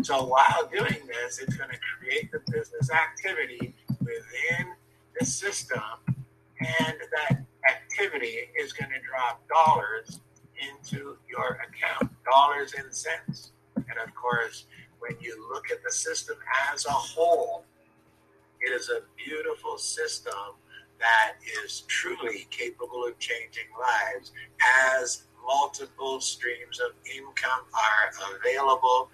So 0.01 0.25
while 0.25 0.69
doing 0.71 0.97
this, 1.07 1.39
it's 1.39 1.55
going 1.55 1.69
to 1.69 1.79
create 1.99 2.31
the 2.31 2.39
business 2.51 2.89
activity 2.91 3.75
within 3.99 4.73
the 5.19 5.25
system, 5.25 5.81
and 6.07 6.95
that 7.29 7.43
activity 7.69 8.49
is 8.59 8.71
going 8.71 8.91
to 8.91 8.99
drop 9.07 9.41
dollars 9.49 10.21
into 10.59 11.17
your 11.29 11.59
account, 11.67 12.11
dollars 12.23 12.73
and 12.77 12.93
cents. 12.93 13.51
And 13.75 13.99
of 14.03 14.13
course, 14.15 14.65
when 14.99 15.15
you 15.19 15.49
look 15.51 15.65
at 15.71 15.83
the 15.83 15.91
system 15.91 16.37
as 16.73 16.85
a 16.85 16.91
whole, 16.91 17.65
it 18.61 18.71
is 18.71 18.89
a 18.89 19.01
beautiful 19.17 19.77
system 19.77 20.55
that 20.99 21.33
is 21.63 21.81
truly 21.87 22.47
capable 22.49 23.05
of 23.05 23.17
changing 23.19 23.67
lives 23.79 24.31
as 24.95 25.23
multiple 25.45 26.19
streams 26.19 26.79
of 26.79 26.91
income 27.05 27.65
are 27.73 28.35
available 28.37 29.09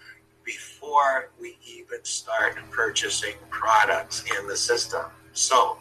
before 0.46 1.32
we 1.40 1.58
even 1.66 2.04
start 2.04 2.58
purchasing 2.72 3.34
products 3.50 4.24
in 4.40 4.48
the 4.48 4.56
system. 4.56 5.06
So 5.34 5.80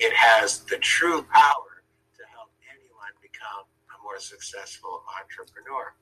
it 0.00 0.12
has 0.14 0.60
the 0.60 0.78
true 0.78 1.22
power 1.22 1.82
to 2.16 2.22
help 2.34 2.50
anyone 2.68 3.12
become 3.22 3.64
a 3.94 4.02
more 4.02 4.18
successful 4.18 5.04
entrepreneur. 5.20 5.94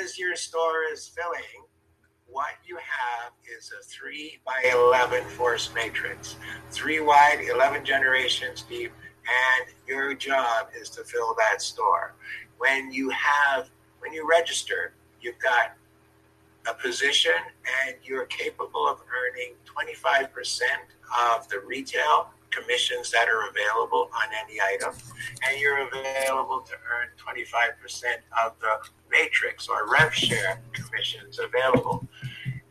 As 0.00 0.18
your 0.18 0.34
store 0.34 0.84
is 0.90 1.06
filling, 1.06 1.66
what 2.26 2.54
you 2.64 2.76
have 2.76 3.32
is 3.56 3.72
a 3.78 3.84
3 3.84 4.40
by 4.44 4.70
11 4.72 5.24
force 5.24 5.70
matrix, 5.74 6.36
three 6.70 7.00
wide, 7.00 7.46
11 7.48 7.84
generations 7.84 8.62
deep, 8.62 8.92
and 9.26 9.74
your 9.86 10.14
job 10.14 10.68
is 10.78 10.88
to 10.90 11.04
fill 11.04 11.34
that 11.38 11.62
store. 11.62 12.14
When 12.58 12.90
you 12.90 13.10
have, 13.10 13.68
when 14.00 14.12
you 14.12 14.28
register, 14.28 14.94
you've 15.20 15.38
got 15.38 15.74
a 16.68 16.74
position 16.74 17.32
and 17.86 17.96
you're 18.02 18.26
capable 18.26 18.88
of 18.88 19.00
earning 19.00 19.54
25% 19.64 20.62
of 21.34 21.48
the 21.48 21.60
retail 21.60 22.30
commissions 22.50 23.10
that 23.10 23.28
are 23.28 23.48
available 23.48 24.10
on 24.14 24.28
any 24.44 24.58
item, 24.60 24.94
and 25.46 25.60
you're 25.60 25.86
available 25.86 26.60
to 26.60 26.72
earn 26.72 27.08
25% 27.18 28.04
of 28.44 28.58
the 28.60 28.78
matrix 29.10 29.68
or 29.68 29.90
rev 29.90 30.14
share 30.14 30.60
commissions 30.72 31.38
available. 31.38 32.06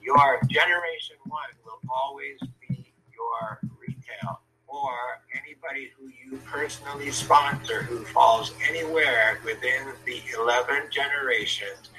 Your 0.02 0.40
generation 0.50 1.16
one 1.26 1.50
will 1.66 1.80
always 1.90 2.40
be 2.68 2.94
your 3.14 3.60
retail 3.80 4.42
or 4.68 4.92
anybody 5.34 5.92
who 5.98 6.08
you 6.08 6.38
personally 6.46 7.12
sponsor 7.12 7.84
who 7.84 8.04
falls 8.06 8.54
anywhere 8.68 9.40
within 9.46 9.94
the 10.06 10.22
11 10.38 10.84
generations 10.92 11.90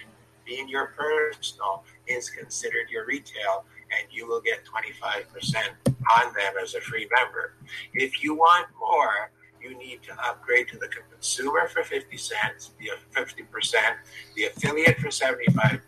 being 0.46 0.68
your 0.68 0.94
personal 0.96 1.84
is 2.06 2.30
considered 2.30 2.88
your 2.90 3.04
retail 3.06 3.64
and 3.90 4.08
you 4.10 4.26
will 4.26 4.40
get 4.40 4.60
25% 4.64 5.56
on 5.86 6.32
them 6.34 6.54
as 6.62 6.74
a 6.74 6.80
free 6.80 7.08
member. 7.14 7.54
If 7.94 8.22
you 8.22 8.34
want 8.34 8.66
more, 8.78 9.30
you 9.60 9.76
need 9.78 10.02
to 10.04 10.12
upgrade 10.24 10.68
to 10.68 10.78
the 10.78 10.88
consumer 11.12 11.68
for 11.68 11.82
50 11.82 12.16
cents, 12.16 12.70
the 12.78 12.90
50%, 13.14 13.74
the 14.36 14.44
affiliate 14.44 14.98
for 14.98 15.08
75%, 15.08 15.80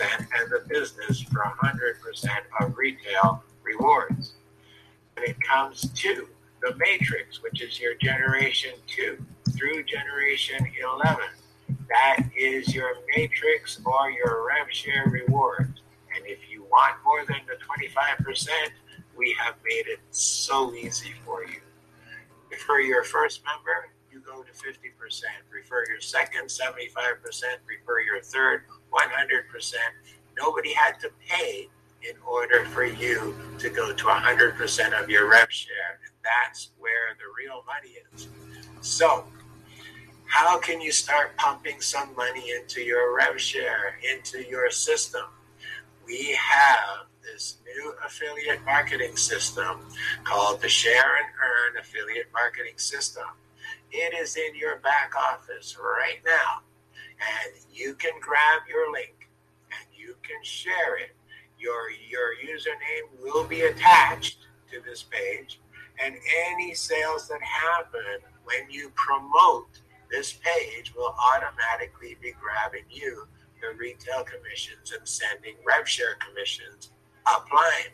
and 0.00 0.50
the 0.50 0.64
business 0.68 1.22
for 1.22 1.42
100% 1.62 2.28
of 2.60 2.76
retail 2.76 3.44
rewards. 3.62 4.34
When 5.14 5.28
it 5.28 5.36
comes 5.40 5.90
to 5.92 6.28
the 6.60 6.74
matrix, 6.76 7.42
which 7.42 7.62
is 7.62 7.78
your 7.80 7.94
generation 7.94 8.72
2 8.86 9.18
through 9.56 9.84
generation 9.84 10.66
11, 10.82 11.22
that 11.88 12.28
is 12.36 12.74
your 12.74 12.94
matrix 13.16 13.80
or 13.84 14.10
your 14.10 14.46
rev 14.46 14.70
share 14.70 15.06
rewards. 15.06 15.82
And 16.14 16.26
if 16.26 16.38
you 16.50 16.64
want 16.64 16.96
more 17.04 17.24
than 17.26 17.40
the 17.46 17.56
25%, 18.24 18.48
we 19.16 19.36
have 19.38 19.54
made 19.64 19.86
it 19.86 20.00
so 20.10 20.74
easy 20.74 21.12
for 21.24 21.44
you. 21.44 21.60
For 22.66 22.80
your 22.80 23.04
first 23.04 23.42
member, 23.44 23.90
you 24.10 24.20
go 24.20 24.42
to 24.42 24.50
50%. 24.50 25.22
Refer 25.52 25.84
your 25.88 26.00
second, 26.00 26.46
75%. 26.46 26.82
Refer 27.66 28.00
your 28.00 28.20
third, 28.22 28.62
100%. 28.92 29.74
Nobody 30.36 30.72
had 30.72 30.98
to 31.00 31.10
pay 31.28 31.68
in 32.02 32.16
order 32.26 32.64
for 32.66 32.84
you 32.84 33.36
to 33.58 33.68
go 33.68 33.92
to 33.92 34.04
100% 34.04 35.02
of 35.02 35.10
your 35.10 35.28
rev 35.28 35.50
share. 35.50 36.00
And 36.04 36.12
that's 36.24 36.70
where 36.78 37.16
the 37.18 37.24
real 37.38 37.62
money 37.66 37.96
is. 38.14 38.28
So, 38.80 39.26
how 40.30 40.56
can 40.58 40.80
you 40.80 40.92
start 40.92 41.36
pumping 41.36 41.80
some 41.80 42.14
money 42.14 42.52
into 42.52 42.80
your 42.80 43.16
rev 43.16 43.40
share, 43.40 43.98
into 44.14 44.48
your 44.48 44.70
system? 44.70 45.24
We 46.06 46.38
have 46.40 47.08
this 47.20 47.56
new 47.66 47.94
affiliate 48.06 48.64
marketing 48.64 49.16
system 49.16 49.80
called 50.22 50.62
the 50.62 50.68
Share 50.68 51.16
and 51.16 51.26
Earn 51.34 51.80
Affiliate 51.80 52.28
Marketing 52.32 52.74
System. 52.76 53.24
It 53.90 54.14
is 54.14 54.36
in 54.36 54.54
your 54.54 54.76
back 54.78 55.14
office 55.18 55.76
right 55.76 56.20
now, 56.24 56.62
and 57.18 57.52
you 57.72 57.94
can 57.94 58.12
grab 58.20 58.62
your 58.68 58.92
link 58.92 59.28
and 59.72 59.88
you 59.92 60.14
can 60.22 60.42
share 60.44 60.96
it. 60.96 61.10
Your 61.58 61.90
your 62.08 62.36
username 62.36 63.20
will 63.20 63.44
be 63.44 63.62
attached 63.62 64.38
to 64.70 64.80
this 64.80 65.02
page, 65.02 65.60
and 66.00 66.14
any 66.52 66.72
sales 66.72 67.26
that 67.26 67.42
happen 67.42 68.20
when 68.44 68.70
you 68.70 68.92
promote 68.94 69.80
this 70.10 70.32
page 70.32 70.94
will 70.94 71.14
automatically 71.18 72.16
be 72.20 72.32
grabbing 72.40 72.84
you 72.90 73.26
the 73.60 73.76
retail 73.78 74.24
commissions 74.24 74.92
and 74.96 75.06
sending 75.06 75.54
rev 75.64 75.88
share 75.88 76.16
commissions 76.26 76.90
applying. 77.26 77.92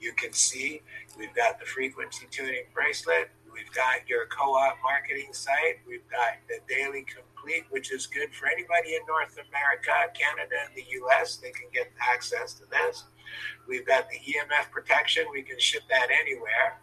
You 0.00 0.12
can 0.12 0.32
see 0.32 0.82
we've 1.18 1.34
got 1.34 1.58
the 1.58 1.66
frequency 1.66 2.26
tuning 2.30 2.64
bracelet. 2.74 3.30
We've 3.52 3.70
got 3.72 4.08
your 4.08 4.26
co-op 4.26 4.78
marketing 4.82 5.32
site. 5.32 5.80
We've 5.86 6.08
got 6.10 6.40
the 6.48 6.58
daily 6.68 7.04
complete, 7.04 7.64
which 7.70 7.92
is 7.92 8.06
good 8.06 8.34
for 8.34 8.46
anybody 8.46 8.94
in 8.94 9.02
North 9.06 9.36
America, 9.36 9.92
Canada, 10.18 10.56
and 10.66 10.74
the 10.74 10.84
US. 11.02 11.36
They 11.36 11.50
can 11.50 11.68
get 11.72 11.92
access 12.00 12.54
to 12.54 12.64
this. 12.66 13.04
We've 13.68 13.86
got 13.86 14.08
the 14.10 14.16
EMF 14.16 14.70
protection. 14.70 15.26
We 15.30 15.42
can 15.42 15.58
ship 15.58 15.82
that 15.88 16.08
anywhere. 16.10 16.81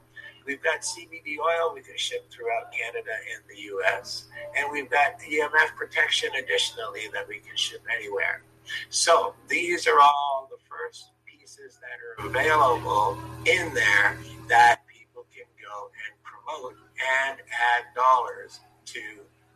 We've 0.50 0.64
got 0.64 0.82
CBD 0.82 1.38
oil 1.38 1.76
we 1.76 1.82
can 1.82 1.96
ship 1.96 2.28
throughout 2.32 2.72
Canada 2.72 3.12
and 3.36 3.44
the 3.48 3.62
US. 3.76 4.26
And 4.58 4.72
we've 4.72 4.90
got 4.90 5.20
EMF 5.20 5.76
protection 5.78 6.32
additionally 6.44 7.02
that 7.14 7.28
we 7.28 7.38
can 7.38 7.56
ship 7.56 7.84
anywhere. 7.96 8.42
So 8.90 9.36
these 9.48 9.86
are 9.86 10.00
all 10.02 10.50
the 10.50 10.58
first 10.68 11.12
pieces 11.24 11.78
that 11.82 12.26
are 12.26 12.28
available 12.28 13.20
in 13.46 13.72
there 13.76 14.18
that 14.48 14.82
people 14.88 15.24
can 15.32 15.46
go 15.62 15.92
and 16.08 16.18
promote 16.24 16.74
and 16.98 17.38
add 17.38 17.84
dollars 17.94 18.60
to 18.86 19.02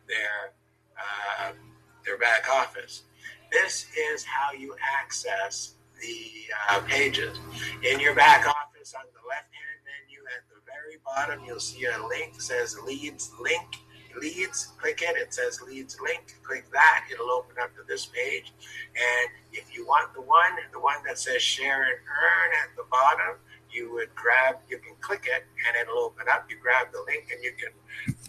their 0.06 0.52
uh, 0.96 1.54
their 2.04 2.18
back 2.18 2.46
office. 2.48 3.02
This 3.50 3.86
is 4.12 4.22
how 4.22 4.52
you 4.52 4.76
access 4.96 5.74
the 6.00 6.30
uh, 6.70 6.82
pages. 6.82 7.36
In 7.82 7.98
your 7.98 8.14
back 8.14 8.46
office 8.46 8.94
on 8.94 9.06
the 9.12 9.28
left 9.28 9.50
hand 9.50 9.73
at 10.36 10.48
the 10.48 10.60
very 10.66 10.98
bottom, 11.04 11.44
you'll 11.46 11.60
see 11.60 11.84
a 11.84 12.06
link 12.06 12.40
says 12.40 12.76
leads 12.86 13.32
link. 13.40 13.76
Leads, 14.20 14.68
click 14.78 15.02
it. 15.02 15.16
It 15.16 15.34
says 15.34 15.60
leads 15.60 15.98
link. 16.00 16.36
Click 16.44 16.70
that. 16.72 17.06
It'll 17.12 17.30
open 17.30 17.56
up 17.60 17.74
to 17.74 17.82
this 17.88 18.06
page. 18.06 18.52
And 18.94 19.30
if 19.52 19.76
you 19.76 19.84
want 19.86 20.14
the 20.14 20.20
one, 20.20 20.52
the 20.72 20.78
one 20.78 20.98
that 21.06 21.18
says 21.18 21.42
share 21.42 21.82
and 21.82 21.92
earn 21.92 22.50
at 22.62 22.76
the 22.76 22.84
bottom, 22.90 23.36
you 23.70 23.92
would 23.92 24.14
grab, 24.14 24.56
you 24.68 24.78
can 24.78 24.94
click 25.00 25.26
it 25.26 25.44
and 25.66 25.76
it'll 25.76 25.98
open 25.98 26.26
up. 26.30 26.46
You 26.48 26.56
grab 26.62 26.88
the 26.92 27.02
link 27.06 27.26
and 27.32 27.42
you 27.42 27.52
can 27.58 27.72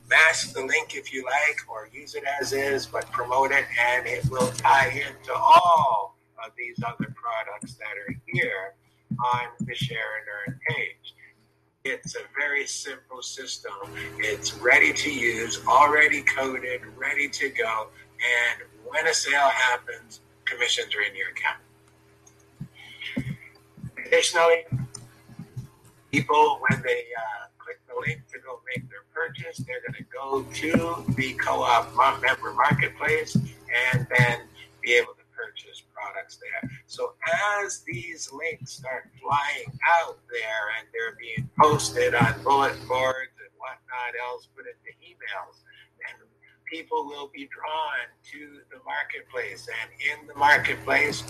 mask 0.09 0.53
the 0.53 0.61
link 0.65 0.95
if 0.95 1.13
you 1.13 1.23
like 1.23 1.57
or 1.69 1.87
use 1.93 2.15
it 2.15 2.23
as 2.41 2.51
is, 2.51 2.87
but 2.87 3.09
promote 3.11 3.51
it 3.51 3.65
and 3.79 4.07
it 4.07 4.25
will 4.29 4.51
tie 4.53 4.89
into 4.89 5.33
all 5.33 6.15
of 6.43 6.51
these 6.57 6.77
other 6.83 7.13
products 7.15 7.75
that 7.75 7.95
are 8.07 8.15
here 8.25 8.73
on 9.11 9.47
the 9.59 9.75
share 9.75 10.17
and 10.17 10.53
earn 10.53 10.59
page. 10.67 11.04
It's 11.85 12.15
a 12.15 12.25
very 12.35 12.65
simple 12.65 13.21
system. 13.21 13.71
It's 14.17 14.55
ready 14.55 14.91
to 14.91 15.13
use, 15.13 15.63
already 15.67 16.23
coded, 16.23 16.81
ready 16.97 17.29
to 17.29 17.49
go. 17.49 17.89
And 18.15 18.63
when 18.83 19.05
a 19.05 19.13
sale 19.13 19.49
happens, 19.49 20.21
commissions 20.45 20.95
are 20.95 21.01
in 21.01 21.15
your 21.15 21.29
account. 21.29 21.61
Additionally, 24.03 24.65
people, 26.11 26.59
when 26.67 26.81
they 26.81 27.03
uh, 27.15 27.45
click 27.59 27.79
the 27.87 27.93
link 28.07 28.21
to 28.31 28.39
go 28.39 28.59
make 28.75 28.89
their 28.89 29.05
purchase. 29.13 29.57
They're 29.57 29.81
going 29.81 29.93
to 29.93 30.05
go 30.11 30.43
to 30.43 31.13
the 31.15 31.33
co-op 31.33 31.95
member 32.21 32.53
marketplace 32.53 33.35
and 33.35 34.07
then 34.15 34.41
be 34.81 34.93
able 34.93 35.13
to 35.13 35.25
purchase 35.35 35.81
products 35.93 36.37
there. 36.37 36.69
So 36.95 37.11
as 37.59 37.83
these 37.85 38.31
links 38.31 38.71
start 38.71 39.11
flying 39.21 39.67
out 39.99 40.17
there 40.31 40.63
and 40.79 40.87
they're 40.93 41.17
being 41.19 41.49
posted 41.61 42.15
on 42.15 42.41
bulletin 42.41 42.87
boards 42.87 43.35
and 43.35 43.51
whatnot 43.59 44.15
else, 44.23 44.47
put 44.55 44.63
into 44.63 44.95
emails, 45.03 45.59
and 46.07 46.23
people 46.71 47.05
will 47.05 47.29
be 47.33 47.49
drawn 47.51 48.07
to 48.31 48.61
the 48.71 48.79
marketplace. 48.85 49.67
And 49.67 49.91
in 49.99 50.25
the 50.27 50.35
marketplace, 50.35 51.23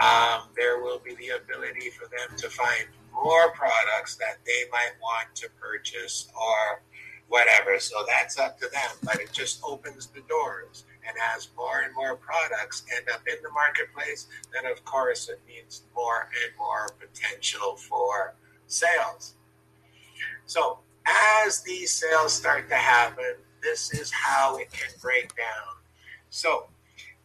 um, 0.00 0.48
there 0.56 0.80
will 0.80 1.00
be 1.00 1.14
the 1.16 1.36
ability 1.36 1.90
for 1.90 2.08
them 2.08 2.38
to 2.38 2.48
find 2.48 2.86
more 3.12 3.52
products 3.52 4.16
that 4.16 4.38
they 4.46 4.70
might 4.72 4.92
want 5.02 5.34
to 5.34 5.50
purchase 5.60 6.32
or 6.34 6.80
whatever. 7.28 7.78
So 7.78 8.06
that's 8.08 8.38
up 8.38 8.58
to 8.60 8.70
them, 8.72 8.90
but 9.02 9.20
it 9.20 9.32
just 9.32 9.60
opens 9.62 10.06
the 10.06 10.22
doors. 10.30 10.84
And 11.06 11.16
as 11.34 11.48
more 11.56 11.80
and 11.80 11.94
more 11.94 12.16
products 12.16 12.84
end 12.96 13.06
up 13.12 13.22
in 13.26 13.36
the 13.42 13.50
marketplace, 13.50 14.28
then 14.52 14.70
of 14.70 14.84
course 14.84 15.28
it 15.28 15.40
means 15.46 15.82
more 15.94 16.28
and 16.44 16.56
more 16.58 16.88
potential 16.98 17.76
for 17.76 18.34
sales. 18.66 19.34
So 20.46 20.80
as 21.44 21.62
these 21.62 21.90
sales 21.90 22.32
start 22.32 22.68
to 22.68 22.76
happen, 22.76 23.36
this 23.62 23.92
is 23.92 24.10
how 24.10 24.56
it 24.58 24.70
can 24.72 24.90
break 25.00 25.34
down. 25.36 25.76
So 26.30 26.68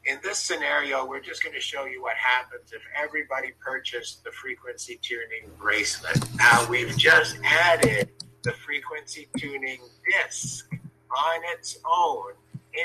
in 0.05 0.19
this 0.23 0.39
scenario, 0.39 1.05
we're 1.05 1.21
just 1.21 1.43
going 1.43 1.55
to 1.55 1.61
show 1.61 1.85
you 1.85 2.01
what 2.01 2.15
happens 2.15 2.71
if 2.71 2.81
everybody 2.95 3.51
purchased 3.59 4.23
the 4.23 4.31
frequency 4.31 4.99
tuning 5.01 5.49
bracelet. 5.59 6.19
Now 6.35 6.67
we've 6.69 6.95
just 6.97 7.37
added 7.43 8.11
the 8.43 8.51
frequency 8.51 9.27
tuning 9.37 9.79
disc 10.11 10.69
on 10.71 11.41
its 11.53 11.79
own 11.85 12.33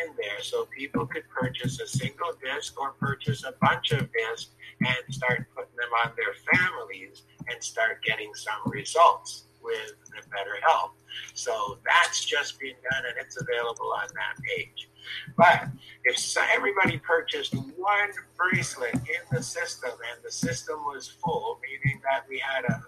in 0.03 0.15
there 0.17 0.41
so 0.41 0.67
people 0.67 1.07
could 1.07 1.29
purchase 1.29 1.81
a 1.81 1.87
single 1.87 2.33
disc 2.43 2.81
or 2.81 2.93
purchase 2.93 3.45
a 3.45 3.53
bunch 3.61 3.93
of 3.93 4.09
discs 4.13 4.51
and 4.81 5.15
start 5.15 5.47
putting 5.55 5.77
them 5.77 5.91
on 6.05 6.13
their 6.17 6.35
families 6.53 7.23
and 7.49 7.63
start 7.63 8.03
getting 8.05 8.33
some 8.35 8.73
results 8.73 9.45
with 9.63 9.95
the 10.09 10.29
better 10.31 10.57
health. 10.67 10.93
So 11.35 11.79
that's 11.85 12.25
just 12.25 12.59
being 12.59 12.77
done 12.91 13.03
and 13.09 13.17
it's 13.19 13.41
available 13.41 13.93
on 13.93 14.09
that 14.15 14.43
page. 14.43 14.89
But 15.37 15.69
if 16.05 16.37
everybody 16.55 16.99
purchased 16.99 17.55
one 17.55 18.11
bracelet 18.37 18.95
in 18.95 19.23
the 19.31 19.43
system 19.43 19.91
and 19.91 20.25
the 20.25 20.31
system 20.31 20.77
was 20.85 21.09
full, 21.09 21.59
meaning 21.63 22.01
that 22.05 22.25
we 22.29 22.39
had 22.39 22.65
a, 22.65 22.83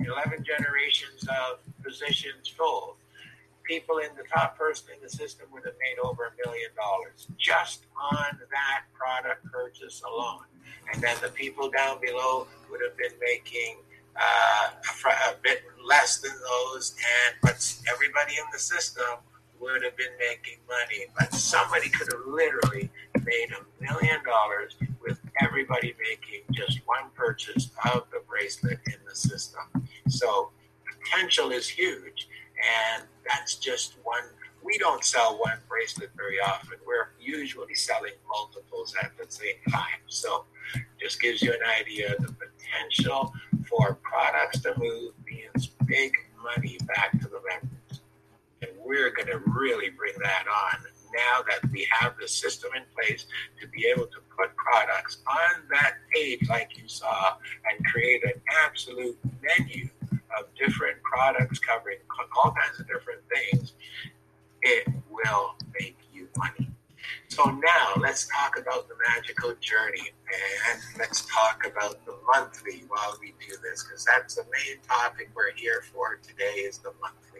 11 0.00 0.44
generations 0.44 1.24
of 1.28 1.60
positions 1.82 2.48
full, 2.48 2.96
people 3.64 3.98
in 3.98 4.10
the 4.16 4.24
top 4.32 4.56
person 4.56 4.88
in 4.94 5.02
the 5.02 5.08
system 5.08 5.46
would 5.52 5.64
have 5.64 5.74
made 5.80 5.98
over 6.02 6.24
a 6.26 6.46
million 6.46 6.70
dollars 6.76 7.26
just 7.38 7.86
on 8.12 8.38
that 8.50 8.82
product 8.92 9.44
purchase 9.50 10.02
alone. 10.02 10.44
And 10.92 11.02
then 11.02 11.16
the 11.22 11.28
people 11.28 11.70
down 11.70 12.00
below 12.00 12.46
would 12.70 12.80
have 12.86 12.96
been 12.96 13.18
making 13.20 13.76
uh, 14.16 14.70
a 15.30 15.34
bit 15.42 15.62
less 15.84 16.18
than 16.18 16.32
those, 16.32 16.94
and 16.98 17.36
but 17.42 17.74
everybody 17.92 18.34
in 18.34 18.44
the 18.52 18.58
system 18.58 19.18
would 19.60 19.82
have 19.82 19.96
been 19.96 20.14
making 20.18 20.58
money. 20.68 21.06
But 21.18 21.32
somebody 21.32 21.88
could 21.88 22.12
have 22.12 22.22
literally 22.26 22.90
made 23.24 23.48
a 23.52 23.82
million 23.82 24.18
dollars 24.24 24.76
with 25.02 25.18
everybody 25.40 25.94
making 25.98 26.42
just 26.52 26.80
one 26.86 27.10
purchase 27.14 27.70
of 27.92 28.04
the 28.12 28.22
bracelet 28.28 28.78
in 28.86 28.98
the 29.08 29.14
system. 29.14 29.62
So 30.08 30.50
potential 31.02 31.50
is 31.50 31.68
huge, 31.68 32.28
and 32.94 33.04
that's 33.26 33.56
just 33.56 33.96
one. 34.02 34.22
We 34.62 34.78
don't 34.78 35.04
sell 35.04 35.38
one 35.38 35.58
bracelet 35.68 36.10
very 36.16 36.40
often. 36.40 36.78
We're 36.86 37.08
usually 37.20 37.74
selling 37.74 38.12
multiples 38.28 38.94
at 39.02 39.12
the 39.18 39.30
same 39.30 39.56
time. 39.70 40.00
So 40.06 40.44
just 41.00 41.20
gives 41.20 41.42
you 41.42 41.52
an 41.52 41.60
idea 41.80 42.14
of 42.14 42.26
the 42.26 42.32
potential 42.32 43.32
for 43.68 43.98
products 44.02 44.60
to 44.60 44.74
move 44.78 45.12
means 45.26 45.68
big 45.86 46.12
money 46.42 46.78
back 46.86 47.12
to 47.12 47.28
the 47.28 47.40
members. 47.48 48.00
And 48.62 48.70
we're 48.84 49.10
going 49.10 49.28
to 49.28 49.38
really 49.46 49.90
bring 49.90 50.14
that 50.22 50.44
on 50.48 50.84
now 51.14 51.42
that 51.48 51.70
we 51.70 51.86
have 51.90 52.14
the 52.20 52.26
system 52.26 52.70
in 52.76 52.82
place 52.94 53.26
to 53.60 53.68
be 53.68 53.86
able 53.86 54.06
to 54.06 54.18
put 54.36 54.54
products 54.56 55.18
on 55.26 55.62
that 55.70 55.94
page 56.12 56.48
like 56.48 56.76
you 56.76 56.88
saw 56.88 57.36
and 57.70 57.84
create 57.86 58.24
an 58.24 58.40
absolute 58.64 59.16
menu 59.42 59.88
of 60.38 60.46
different 60.56 61.02
products 61.02 61.58
covering 61.58 61.98
all 62.36 62.52
kinds 62.52 62.80
of 62.80 62.86
different 62.86 63.20
things, 63.32 63.74
it 64.62 64.88
will 65.10 65.56
make 65.78 65.98
you 66.12 66.28
money. 66.36 66.70
So 67.28 67.44
now 67.44 67.92
let's 68.00 68.26
talk 68.28 68.58
about 68.58 68.88
the 68.88 68.94
magical 69.14 69.54
journey 69.60 70.10
and 70.70 70.80
let's 70.98 71.26
talk 71.26 71.66
about 71.66 72.04
the 72.06 72.16
monthly 72.32 72.84
while 72.88 73.18
we 73.20 73.34
do 73.46 73.56
this 73.62 73.84
because 73.84 74.04
that's 74.04 74.36
the 74.36 74.44
main 74.44 74.78
topic 74.88 75.30
we're 75.34 75.52
here 75.54 75.82
for 75.92 76.18
today 76.22 76.60
is 76.60 76.78
the 76.78 76.92
monthly. 77.00 77.33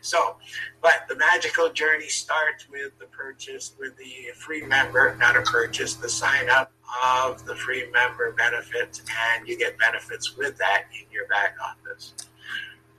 So, 0.00 0.36
but 0.80 1.06
the 1.08 1.16
magical 1.16 1.70
journey 1.72 2.08
starts 2.08 2.68
with 2.68 2.98
the 2.98 3.06
purchase 3.06 3.74
with 3.78 3.96
the 3.96 4.32
free 4.34 4.62
member, 4.62 5.16
not 5.16 5.36
a 5.36 5.42
purchase, 5.42 5.94
the 5.94 6.08
sign 6.08 6.48
up 6.50 6.72
of 7.04 7.44
the 7.46 7.54
free 7.54 7.90
member 7.90 8.32
benefits, 8.32 9.02
and 9.34 9.46
you 9.46 9.56
get 9.56 9.78
benefits 9.78 10.36
with 10.36 10.58
that 10.58 10.84
in 10.92 11.10
your 11.12 11.26
back 11.28 11.56
office. 11.62 12.14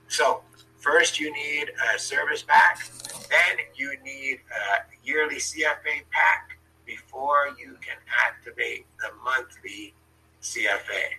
So, 0.08 0.42
first 0.78 1.18
you 1.18 1.32
need 1.32 1.70
a 1.94 1.98
service 1.98 2.42
pack, 2.42 2.88
then 3.30 3.58
you 3.74 3.96
need 4.04 4.40
a 4.50 5.06
yearly 5.06 5.36
CFA 5.36 6.02
pack 6.10 6.58
before 6.86 7.54
you 7.58 7.76
can 7.80 7.96
activate 8.26 8.86
the 9.00 9.08
monthly 9.24 9.94
CFA. 10.42 11.18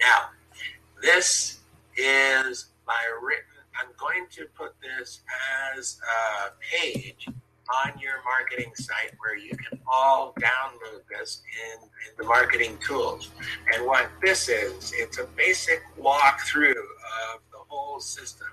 Now, 0.00 0.30
this 1.02 1.57
is 1.98 2.66
my 2.86 3.02
written, 3.20 3.44
I'm 3.78 3.92
going 3.98 4.26
to 4.30 4.46
put 4.56 4.74
this 4.80 5.20
as 5.74 6.00
a 6.02 6.50
page 6.60 7.28
on 7.84 7.98
your 7.98 8.14
marketing 8.24 8.74
site 8.74 9.12
where 9.18 9.36
you 9.36 9.50
can 9.50 9.78
all 9.86 10.32
download 10.40 11.02
this 11.10 11.42
in, 11.74 11.82
in 11.82 12.16
the 12.16 12.24
marketing 12.24 12.78
tools. 12.86 13.30
And 13.74 13.84
what 13.84 14.08
this 14.22 14.48
is, 14.48 14.92
it's 14.96 15.18
a 15.18 15.26
basic 15.36 15.82
walkthrough 16.00 16.70
of 16.70 17.40
the 17.52 17.58
whole 17.68 18.00
system. 18.00 18.48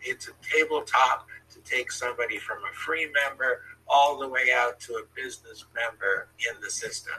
It's 0.00 0.28
a 0.28 0.32
tabletop 0.42 1.26
to 1.50 1.60
take 1.60 1.92
somebody 1.92 2.38
from 2.38 2.58
a 2.58 2.74
free 2.74 3.10
member 3.26 3.62
all 3.86 4.18
the 4.18 4.28
way 4.28 4.50
out 4.54 4.80
to 4.80 4.94
a 4.94 5.02
business 5.14 5.66
member 5.74 6.28
in 6.38 6.60
the 6.62 6.70
system. 6.70 7.14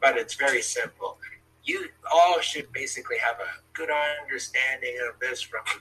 But 0.00 0.16
it's 0.16 0.34
very 0.34 0.62
simple. 0.62 1.18
You 1.68 1.86
all 2.10 2.40
should 2.40 2.72
basically 2.72 3.18
have 3.18 3.36
a 3.40 3.60
good 3.74 3.90
understanding 4.22 4.96
of 5.06 5.20
this 5.20 5.42
from 5.42 5.60
a 5.76 5.80